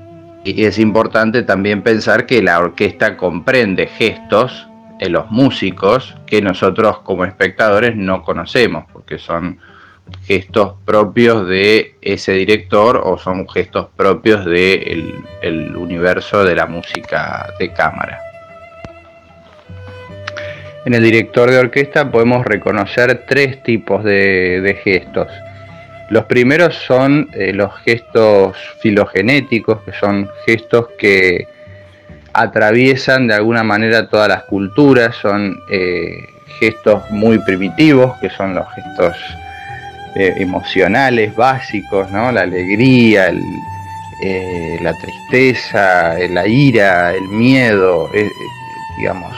[0.46, 4.70] Y es importante también pensar que la orquesta comprende gestos
[5.00, 9.60] en los músicos que nosotros como espectadores no conocemos, porque son
[10.26, 17.52] gestos propios de ese director o son gestos propios del el universo de la música
[17.60, 18.22] de cámara.
[20.86, 25.28] En el director de orquesta podemos reconocer tres tipos de, gestos.
[26.10, 31.48] Los primeros son eh, los gestos filogenéticos, que son gestos que
[32.34, 36.18] atraviesan de alguna manera todas las culturas, son eh,
[36.60, 39.16] gestos muy primitivos, que son los gestos
[40.16, 42.32] eh, emocionales básicos, ¿no?
[42.32, 43.34] la alegría,
[44.82, 48.10] la tristeza, la ira, el miedo,
[48.98, 49.36] digamos,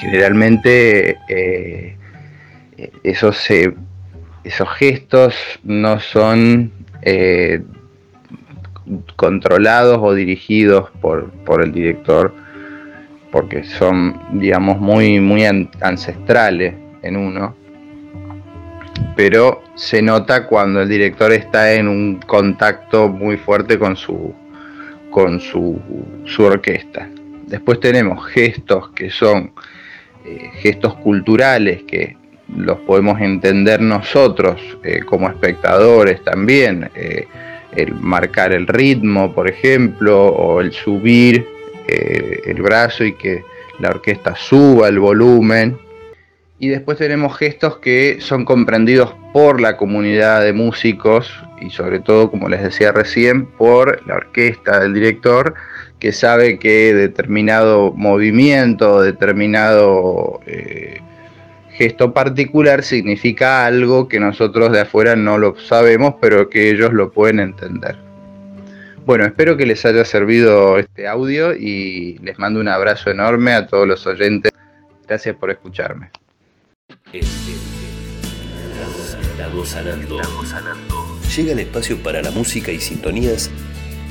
[0.00, 3.36] generalmente eh, esos,
[4.44, 5.34] esos gestos
[5.64, 6.72] no son
[7.02, 7.62] eh,
[9.16, 11.30] controlados o dirigidos por,
[11.62, 12.34] el director
[13.30, 17.54] porque son digamos muy muy ancestrales en uno.
[19.16, 24.34] Pero se nota cuando el director está en un contacto muy fuerte con su
[25.10, 25.80] con su,
[26.24, 27.08] su orquesta.
[27.46, 29.52] Después tenemos gestos que son
[30.24, 32.16] eh, gestos culturales que
[32.56, 37.26] los podemos entender nosotros eh, como espectadores también, eh,
[37.76, 41.46] el marcar el ritmo, por ejemplo, o el subir
[41.86, 43.42] el brazo y que
[43.80, 45.76] la orquesta suba el volumen.
[46.60, 52.30] Y después tenemos gestos que son comprendidos por la comunidad de músicos y sobre todo,
[52.30, 55.54] como les decía recién, por la orquesta del director
[55.98, 61.00] que sabe que determinado movimiento, determinado eh,
[61.80, 67.10] gesto particular significa algo que nosotros de afuera no lo sabemos, pero que ellos lo
[67.10, 67.96] pueden entender.
[69.06, 73.66] Bueno, espero que les haya servido este audio y les mando un abrazo enorme a
[73.66, 74.52] todos los oyentes.
[75.08, 76.10] Gracias por escucharme.
[81.34, 83.50] Llega el espacio para la música y sintonías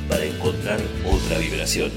[0.09, 1.91] para encontrar otra vibración.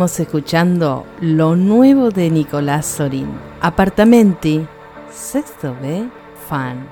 [0.00, 0.08] Us.
[0.08, 3.26] Estuvimos escuchando lo nuevo de Nicolás Sorín,
[3.60, 4.64] Apartamenti,
[5.10, 6.08] sexto B,
[6.48, 6.88] fan.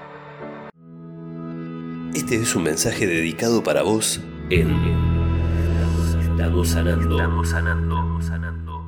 [2.12, 4.72] Este es un mensaje dedicado para vos en
[6.20, 7.16] Estamos sanando.
[7.16, 8.20] Estamos sanando.
[8.22, 8.84] sanando.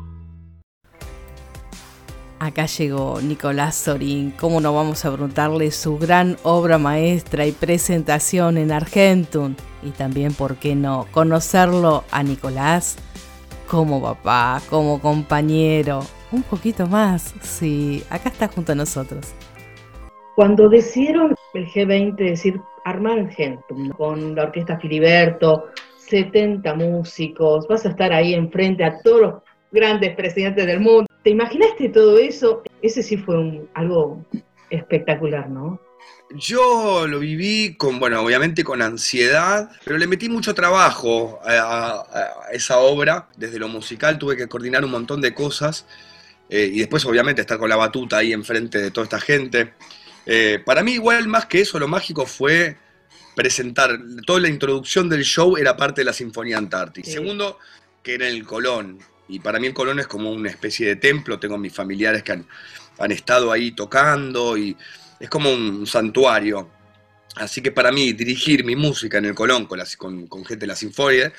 [2.41, 4.33] Acá llegó Nicolás Sorín.
[4.33, 9.55] ¿Cómo no vamos a preguntarle su gran obra maestra y presentación en Argentum?
[9.85, 11.07] Y también, ¿por qué no?
[11.13, 12.97] Conocerlo a Nicolás
[13.69, 16.01] como papá, como compañero.
[16.33, 18.03] Un poquito más, sí.
[18.11, 19.35] Acá está junto a nosotros.
[20.37, 25.67] Cuando decidieron el G20 decir armar Argentum con la orquesta Filiberto,
[25.99, 29.35] 70 músicos, vas a estar ahí enfrente a todos los
[29.73, 31.07] grandes presidentes del mundo.
[31.23, 32.63] ¿Te imaginaste todo eso?
[32.83, 34.25] Ese sí fue algo
[34.71, 35.81] espectacular, ¿no?
[36.31, 41.97] Yo lo viví con, bueno, obviamente con ansiedad, pero le metí mucho trabajo a, a-
[42.49, 43.29] a esa obra.
[43.37, 45.87] Desde lo musical tuve que coordinar un montón de cosas
[46.51, 49.73] eh, y después obviamente estar con la batuta ahí enfrente de toda esta gente.
[50.27, 52.77] Eh, para mí igual más que eso, lo mágico fue
[53.35, 57.07] presentar, toda la introducción del show era parte de la Sinfonía Antártica.
[57.07, 57.13] Sí.
[57.13, 57.59] Segundo,
[58.03, 58.99] que era el Colón.
[59.29, 62.33] Y para mí el Colón es como una especie de templo, tengo mis familiares que
[62.33, 62.47] han,
[62.99, 64.77] han estado ahí tocando y
[65.19, 66.71] es como un santuario.
[67.37, 70.67] Así que para mí dirigir mi música en el Colón con, con, con gente de
[70.69, 71.33] la Sinfonía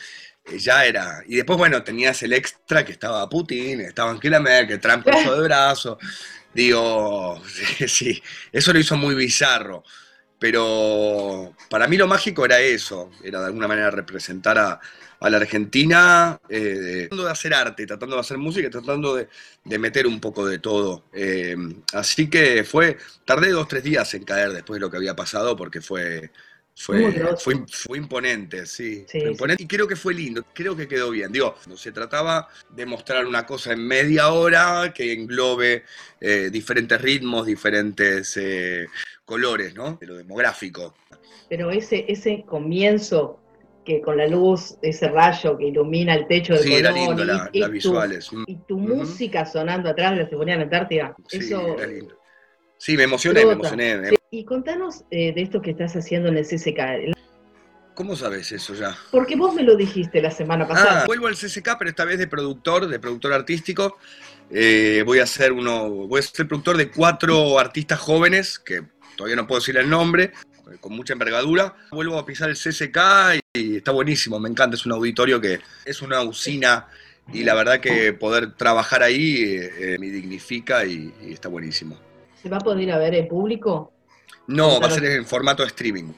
[0.45, 1.23] eh, ya era.
[1.27, 5.47] Y después, bueno, tenías el extra que estaba Putin, estaba Angela Merkel, Trump cruzó de
[5.47, 5.97] brazo.
[6.53, 9.83] Digo, sí, sí, eso lo hizo muy bizarro.
[10.39, 14.79] Pero para mí lo mágico era eso, era de alguna manera representar a,
[15.21, 19.27] a la Argentina, eh, tratando de hacer arte, tratando de hacer música, tratando de,
[19.65, 21.03] de meter un poco de todo.
[21.13, 21.55] Eh,
[21.93, 25.57] así que fue, tardé dos, tres días en caer después de lo que había pasado,
[25.57, 26.31] porque fue,
[26.73, 29.05] fue, fue, fue imponente, sí.
[29.07, 29.27] Sí, fue sí.
[29.27, 29.63] imponente.
[29.63, 31.31] Y creo que fue lindo, creo que quedó bien.
[31.33, 35.83] Digo, no se trataba de mostrar una cosa en media hora que englobe
[36.21, 38.39] eh, diferentes ritmos, diferentes
[39.25, 39.97] colores, ¿no?
[39.99, 40.95] De lo demográfico.
[41.49, 43.41] Pero ese, ese comienzo
[43.89, 47.23] que con la luz, ese rayo que ilumina el techo del Sí, era Colón lindo
[47.23, 48.31] y- la- y tu- visuales.
[48.31, 51.15] Mm, Y tu música sonando atrás de la Sinfonía de la Antártida.
[51.27, 52.15] Sí, eso era lindo.
[52.77, 54.11] Sí, me emocioné, me emocioné.
[54.29, 57.15] Y contanos eh, de esto que estás haciendo en el CCK.
[57.95, 58.95] ¿Cómo sabes eso ya?
[59.11, 61.01] Porque vos me lo dijiste la semana pasada.
[61.01, 63.97] Ah, vuelvo al CCK, pero esta vez de productor, de productor artístico.
[64.51, 68.83] Eh, voy a ser uno, voy a ser productor de cuatro artistas jóvenes, que
[69.17, 70.31] todavía no puedo decir el nombre,
[70.77, 71.75] con mucha envergadura.
[71.91, 76.01] Vuelvo a pisar el CCK y está buenísimo, me encanta, es un auditorio que es
[76.01, 76.87] una usina
[77.31, 81.97] y la verdad que poder trabajar ahí eh, eh, me dignifica y, y está buenísimo.
[82.41, 83.91] ¿Se va a poder ir a ver en público?
[84.47, 86.11] No, va a ser en formato streaming.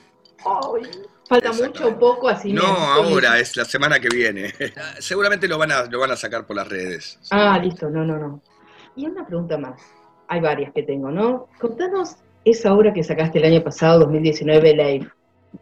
[0.45, 0.83] Ay,
[1.27, 4.53] falta mucho o poco, así No, ahora, es la semana que viene.
[4.99, 7.19] Seguramente lo van a, lo van a sacar por las redes.
[7.31, 8.41] Ah, listo, no, no, no.
[8.95, 9.81] Y una pregunta más.
[10.27, 11.49] Hay varias que tengo, ¿no?
[11.59, 15.09] Contanos esa obra que sacaste el año pasado, 2019, Life,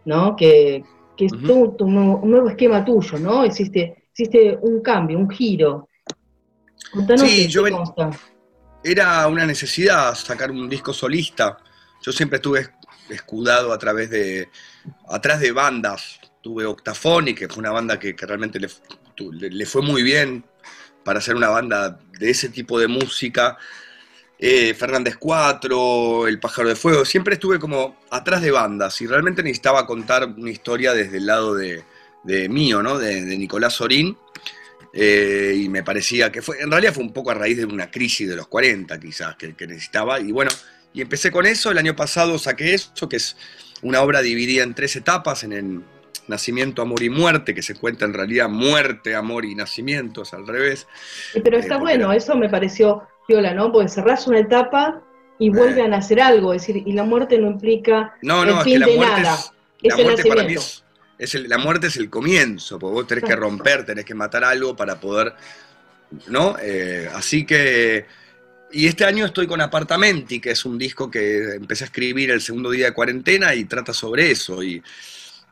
[0.06, 0.36] ¿no?
[0.36, 0.84] Que,
[1.18, 3.44] que es todo un nuevo esquema tuyo, ¿no?
[3.44, 5.90] Existe, existe un cambio, un giro.
[6.92, 7.76] Contanos Sí, yo ven-.
[8.84, 11.58] Era una necesidad sacar un disco solista.
[12.02, 12.70] Yo siempre estuve
[13.10, 14.48] escudado a través de,
[15.10, 16.20] atrás de bandas.
[16.42, 18.70] Tuve Octafoni, que fue una banda que, que realmente le,
[19.34, 20.46] le- le fue muy bien
[21.04, 23.58] para hacer una banda de ese tipo de música.
[24.42, 27.04] Eh, Fernández 4, El Pájaro de Fuego.
[27.04, 31.56] Siempre estuve como atrás de bandas y realmente necesitaba contar una historia desde el lado
[31.56, 31.84] de,
[32.24, 32.98] de mío, ¿no?
[32.98, 34.18] De, de Nicolás Sorín.
[34.94, 37.92] Eh, y me parecía que fue, en realidad fue un poco a raíz de una
[37.92, 40.20] crisis de los 40 quizás que, que necesitaba.
[40.20, 40.52] Y bueno,
[40.94, 43.38] y empecé con eso, el año pasado saqué eso, que es
[43.82, 45.84] una obra dividida en tres etapas, en el
[46.28, 50.48] nacimiento, amor y muerte, que se cuenta en realidad muerte, amor y nacimiento, es al
[50.48, 50.88] revés.
[51.34, 53.72] Eh, Pero Eh, está porque bueno, eso me pareció piola, ¿no?
[53.72, 55.02] Porque cerrás una etapa
[55.38, 58.58] y vuelve a nacer algo, es decir, y la muerte no implica No, el no,
[58.60, 59.36] es que la de muerte nada.
[59.36, 59.52] es,
[59.84, 60.62] Es la el muerte para mí nacimiento.
[60.62, 60.84] es,
[61.30, 64.44] es el- la muerte es el comienzo, porque vos tenés que romper, tenés que matar
[64.44, 65.34] algo para poder,
[66.28, 66.56] ¿no?
[66.62, 68.06] Eh, así que,
[68.72, 72.42] y este año estoy con Apartamenti, que es un disco que empecé a escribir el
[72.42, 74.82] segundo día de cuarentena y trata sobre eso, y,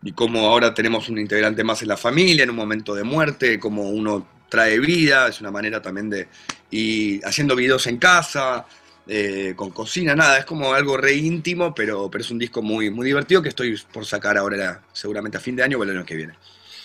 [0.03, 3.59] y cómo ahora tenemos un integrante más en la familia, en un momento de muerte,
[3.59, 6.27] cómo uno trae vida, es una manera también de,
[6.71, 8.65] y haciendo videos en casa,
[9.07, 12.89] eh, con cocina, nada, es como algo re íntimo, pero, pero es un disco muy,
[12.89, 16.05] muy divertido que estoy por sacar ahora seguramente a fin de año o el año
[16.05, 16.33] que viene.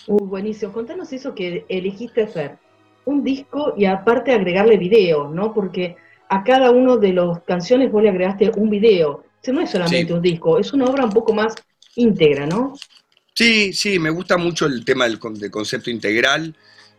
[0.06, 0.72] Uh, buenísimo.
[0.72, 2.58] Contanos eso que elegiste hacer.
[3.04, 5.52] un disco y aparte agregarle video, ¿no?
[5.52, 5.96] Porque
[6.28, 9.10] a cada uno de las canciones vos le agregaste un video.
[9.10, 11.54] O sea, no es solamente un disco, es una obra un poco más
[11.96, 12.74] íntegra, ¿no?
[13.34, 16.54] Sí, sí, me gusta mucho el tema del, del concepto integral.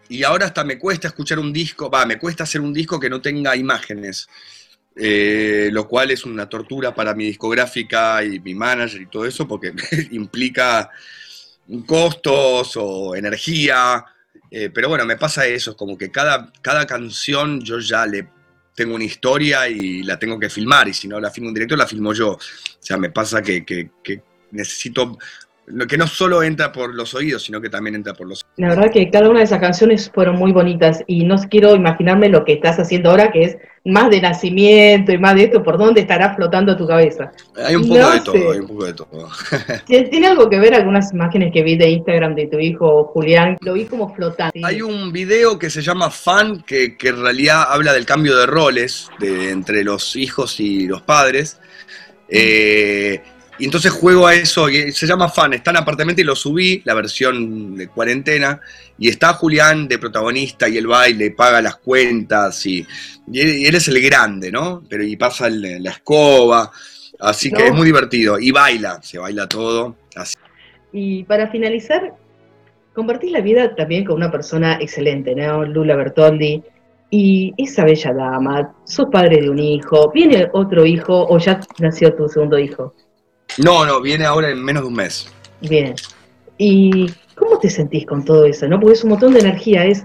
[0.09, 3.09] Y ahora hasta me cuesta escuchar un disco, va, me cuesta hacer un disco que
[3.09, 4.27] no tenga imágenes.
[4.95, 9.47] Eh, lo cual es una tortura para mi discográfica y mi manager y todo eso,
[9.47, 9.73] porque
[10.11, 10.89] implica
[11.85, 14.05] costos o energía.
[14.51, 18.27] Eh, pero bueno, me pasa eso, es como que cada, cada canción yo ya le
[18.75, 21.75] tengo una historia y la tengo que filmar, y si no la filmo en directo,
[21.75, 22.31] la filmo yo.
[22.31, 22.39] O
[22.79, 25.17] sea, me pasa que, que, que necesito
[25.87, 28.45] que no solo entra por los oídos, sino que también entra por los...
[28.57, 32.29] La verdad que cada una de esas canciones fueron muy bonitas y no quiero imaginarme
[32.29, 35.77] lo que estás haciendo ahora, que es más de nacimiento y más de esto, por
[35.77, 37.31] dónde estará flotando tu cabeza.
[37.55, 39.29] Hay un poco de todo, hay un poco de todo.
[39.87, 43.57] ¿Tiene algo que ver algunas imágenes que vi de Instagram de tu hijo Julián?
[43.61, 44.53] Lo vi como flotando.
[44.65, 48.45] Hay un video que se llama Fan, que, que en realidad habla del cambio de
[48.45, 51.59] roles de, entre los hijos y los padres.
[52.29, 53.21] Eh,
[53.59, 56.81] y entonces juego a eso, y se llama Fan, está en apartamento y lo subí,
[56.85, 58.59] la versión de cuarentena,
[58.97, 62.85] y está Julián de protagonista y el baile, paga las cuentas, y,
[63.31, 64.83] y él es el grande, ¿no?
[64.89, 66.71] Pero y pasa el- la escoba,
[67.19, 69.95] así que es muy divertido, y baila, se baila todo.
[70.15, 70.35] Así.
[70.91, 72.13] Y para finalizar,
[72.93, 75.63] compartís la vida también con una persona excelente, ¿no?
[75.65, 76.63] Lula Bertoldi.
[77.09, 82.15] Y esa bella dama, sos padre de un hijo, viene otro hijo o ya nació
[82.15, 82.95] tu segundo hijo.
[83.57, 85.27] No, no, viene ahora en menos de un mes.
[85.61, 85.95] Bien.
[86.57, 88.67] ¿Y cómo te sentís con todo eso?
[88.67, 88.79] ¿no?
[88.79, 89.85] Porque es un montón de energía.
[89.85, 90.03] Es,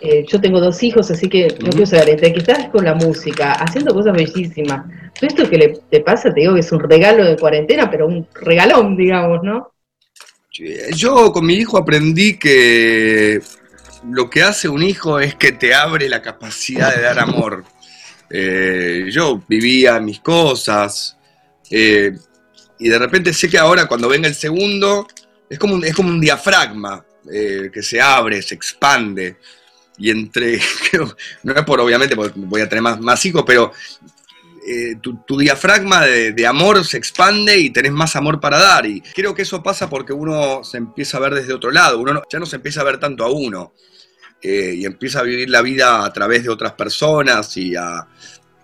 [0.00, 2.94] eh, yo tengo dos hijos, así que no quiero saber, entre que estás con la
[2.94, 4.86] música, haciendo cosas bellísimas.
[5.18, 8.06] Todo esto que le, te pasa, te digo que es un regalo de cuarentena, pero
[8.06, 9.72] un regalón, digamos, ¿no?
[10.94, 13.40] Yo con mi hijo aprendí que
[14.10, 17.64] lo que hace un hijo es que te abre la capacidad de dar amor.
[18.32, 21.18] Eh, yo vivía mis cosas
[21.68, 22.12] eh,
[22.80, 25.06] y de repente sé que ahora cuando venga el segundo
[25.48, 29.36] es como un, es como un diafragma eh, que se abre, se expande
[29.98, 30.58] y entre,
[31.42, 33.72] no es por obviamente porque voy a tener más, más hijos, pero
[34.66, 38.86] eh, tu, tu diafragma de, amor se expande y tenés más amor para dar.
[38.86, 42.14] Y creo que eso pasa porque uno se empieza a ver desde otro lado, uno
[42.14, 43.74] no- ya no se empieza a ver tanto a uno
[44.42, 48.06] eh, y empieza a vivir la vida a través de otras personas y a...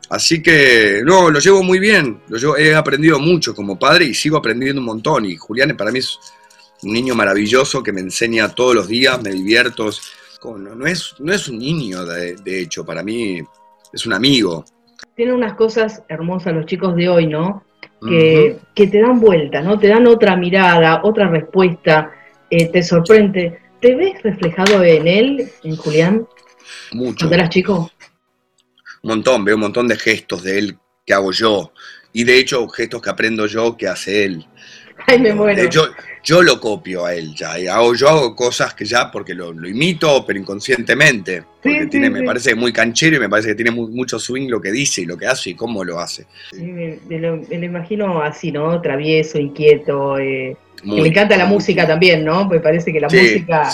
[0.08, 4.14] Así que, no, lo llevo muy bien, lo llevo- he aprendido mucho como padre y
[4.14, 5.24] sigo aprendiendo un montón.
[5.24, 6.16] Y Julián para mí es
[6.82, 9.90] un niño maravilloso que me enseña todos los días, me divierto.
[10.44, 13.40] No, no es, no es un niño, de, de hecho, para mí
[13.92, 14.64] es un amigo.
[15.16, 17.64] Tienen unas cosas hermosas los chicos de hoy, ¿no?
[18.06, 19.76] Que, que te dan vuelta, ¿no?
[19.78, 22.12] Te dan otra mirada, otra respuesta,
[22.48, 23.58] eh, te sorprende.
[23.80, 26.26] ¿Te ves reflejado en él, en Julián,
[26.92, 27.16] Mucho.
[27.26, 27.90] cuando eras chico?
[29.06, 31.72] Un montón, veo un montón de gestos de él que hago yo.
[32.12, 34.44] Y de hecho, gestos que aprendo yo que hace él.
[35.06, 35.62] Ay, me muero.
[35.62, 35.86] Eh, Yo,
[36.24, 37.56] yo lo copio a él ya.
[37.56, 41.44] y hago, yo hago cosas que ya, porque lo, lo imito, pero inconscientemente.
[41.62, 42.26] Porque Sí, tiene, sí, me sí.
[42.26, 45.06] parece muy canchero y me parece que tiene mu- mucho swing lo que dice y
[45.06, 46.26] lo que hace y cómo lo hace.
[46.54, 48.80] Me, me lo, me lo imagino así, ¿no?
[48.82, 50.18] Travieso, inquieto.
[50.18, 52.48] eh, Muy- le encanta la música también, ¿no?
[52.48, 53.70] Me parece que la música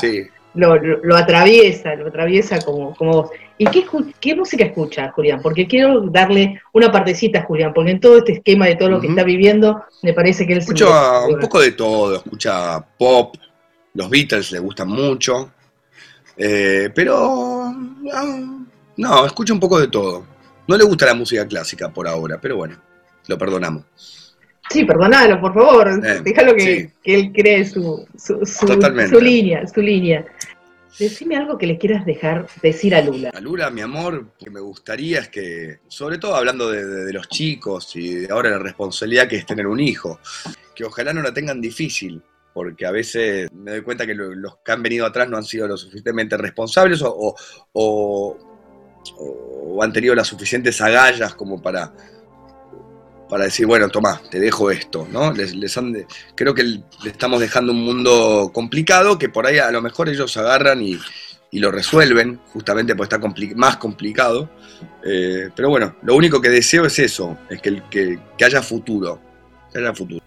[0.55, 3.31] lo- lo atraviesa, lo atraviesa como, como vos.
[3.63, 3.87] ¿Y qué,
[4.19, 5.41] qué música escucha, Julián?
[5.41, 9.01] Porque quiero darle una partecita a Julián, porque en todo este esquema de todo lo
[9.01, 13.37] que está viviendo, me parece que él se Escucha un poco de todo, escucha pop,
[13.95, 15.53] los Beatles le gustan mucho,
[16.37, 20.27] eh, pero no, no, escucha un poco de todo.
[20.67, 22.77] No le gusta la música clásica por ahora, pero bueno,
[23.29, 23.85] lo perdonamos.
[24.71, 25.89] Sí, perdonalo, por favor.
[26.05, 26.91] Eh, Déjalo que, sí.
[27.01, 30.25] que él cree su, su, su línea, su línea.
[30.99, 33.31] Decime algo que le quieras dejar decir a Lula.
[33.35, 37.95] A Lula, mi amor, que me gustaría es que, sobre todo hablando de, los chicos
[37.97, 40.21] y de ahora la responsabilidad que es tener un hijo,
[40.75, 42.23] que ojalá no la tengan difícil,
[42.55, 45.45] porque a veces me doy cuenta que lo- los que han venido atrás no han
[45.45, 47.37] sido lo suficientemente responsables o, o-
[47.73, 48.39] o-
[49.19, 51.93] o han tenido las suficientes agallas como para,
[53.33, 55.33] para decir, bueno, toma, te dejo esto, ¿no?
[55.33, 55.97] Les, les han
[56.35, 60.37] creo que le estamos dejando un mundo complicado que por ahí a lo mejor ellos
[60.37, 60.99] agarran y,
[61.51, 64.51] y lo resuelven, justamente porque está más complicado.
[65.03, 69.19] Eh, pero bueno, lo único que deseo es eso, es que, que, que haya futuro,
[69.73, 70.23] que haya futuro.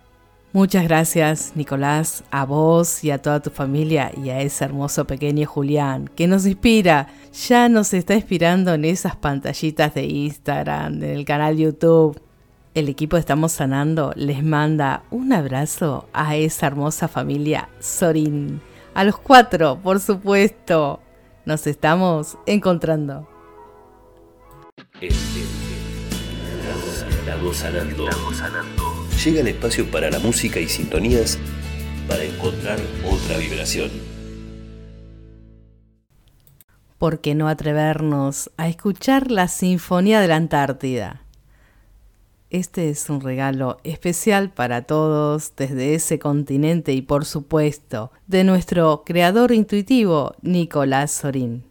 [0.52, 5.46] Muchas gracias, Nicolás, a vos y a toda tu familia y a ese hermoso pequeño
[5.46, 7.10] Julián que nos inspira,
[7.48, 12.25] ya nos está inspirando en esas pantallitas de Instagram, en el canal YouTube.
[12.76, 18.60] El equipo de Estamos Sanando les manda un abrazo a esa hermosa familia Sorín.
[18.94, 21.00] A los cuatro, por supuesto.
[21.46, 23.30] Nos estamos encontrando.
[27.16, 28.10] Estamos sanando.
[29.24, 31.40] Llega el espacio para la música y sintonías
[32.10, 33.90] para encontrar otra vibración.
[36.98, 41.25] ¿Por qué no atrevernos a escuchar la Sinfonía de la Antártida?
[42.50, 49.04] Este es un regalo especial para todos desde ese continente y por supuesto de nuestro
[49.06, 51.64] creador intuitivo, Nicolás Sorín.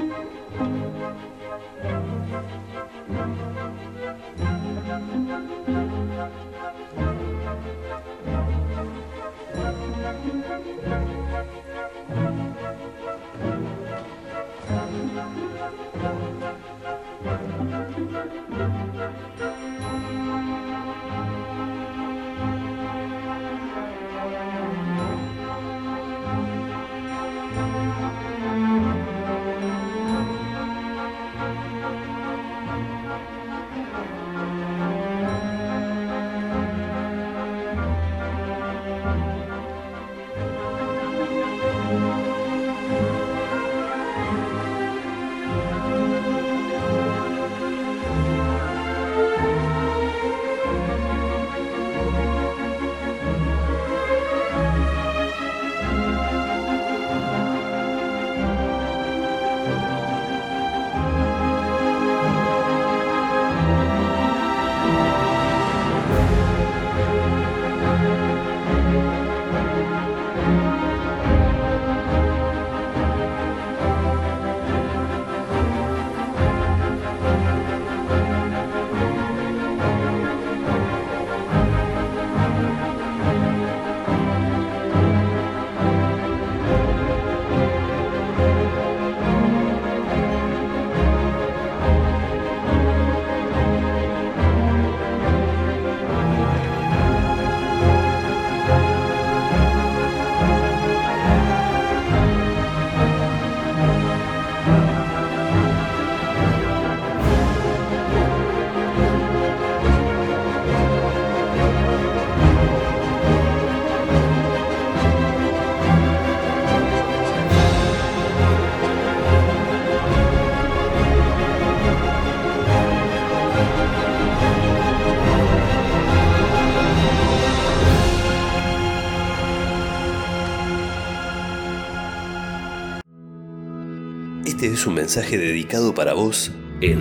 [134.87, 136.51] un mensaje dedicado para vos
[136.81, 136.99] en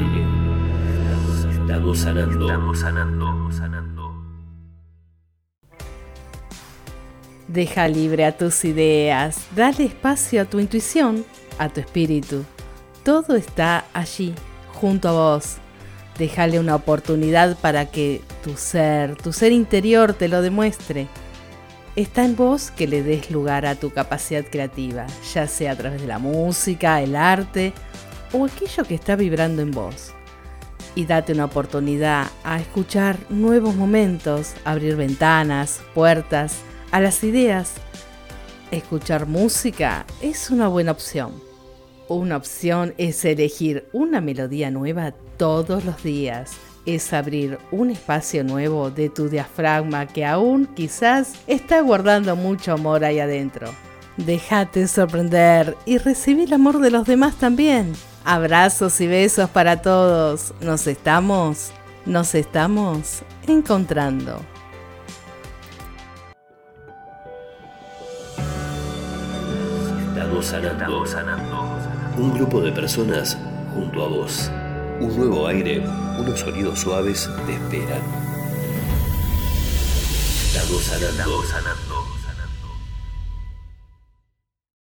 [1.61, 2.47] Estamos sanando.
[2.47, 2.79] Estamos
[3.57, 3.99] sanando.
[7.47, 11.25] Deja libre a tus ideas, dale espacio a tu intuición,
[11.59, 12.45] a tu espíritu.
[13.05, 14.35] Todo está allí,
[14.75, 15.57] junto a vos.
[16.19, 21.07] Déjale una oportunidad para que tu ser, tu ser interior te lo demuestre.
[21.99, 26.01] Está en vos que le des lugar a tu capacidad creativa, ya sea a través
[26.01, 27.73] de la música, el arte
[28.33, 30.13] o aquello que está vibrando en vos.
[30.95, 36.59] Y date una oportunidad a escuchar nuevos momentos, abrir ventanas, puertas
[36.93, 37.73] a las ideas.
[38.71, 41.33] Escuchar música es una buena opción.
[42.07, 46.53] Una opción es elegir una melodía nueva todos los días.
[46.89, 53.05] Es abrir un espacio nuevo de tu diafragma que aún quizás está guardando mucho amor
[53.05, 53.75] ahí adentro.
[54.17, 57.93] Déjate sorprender y recibir el amor de los demás también.
[58.25, 60.55] Abrazos y besos para todos.
[60.63, 61.73] Nos estamos,
[62.07, 64.41] nos estamos encontrando.
[70.15, 71.69] Estamos sanando, sanando.
[72.17, 73.37] Un grupo de personas
[73.75, 74.51] junto a vos.
[75.01, 75.79] Un nuevo aire,
[76.19, 78.03] unos sonidos suaves te esperan.
[80.53, 81.88] Estamos sanando, sanando.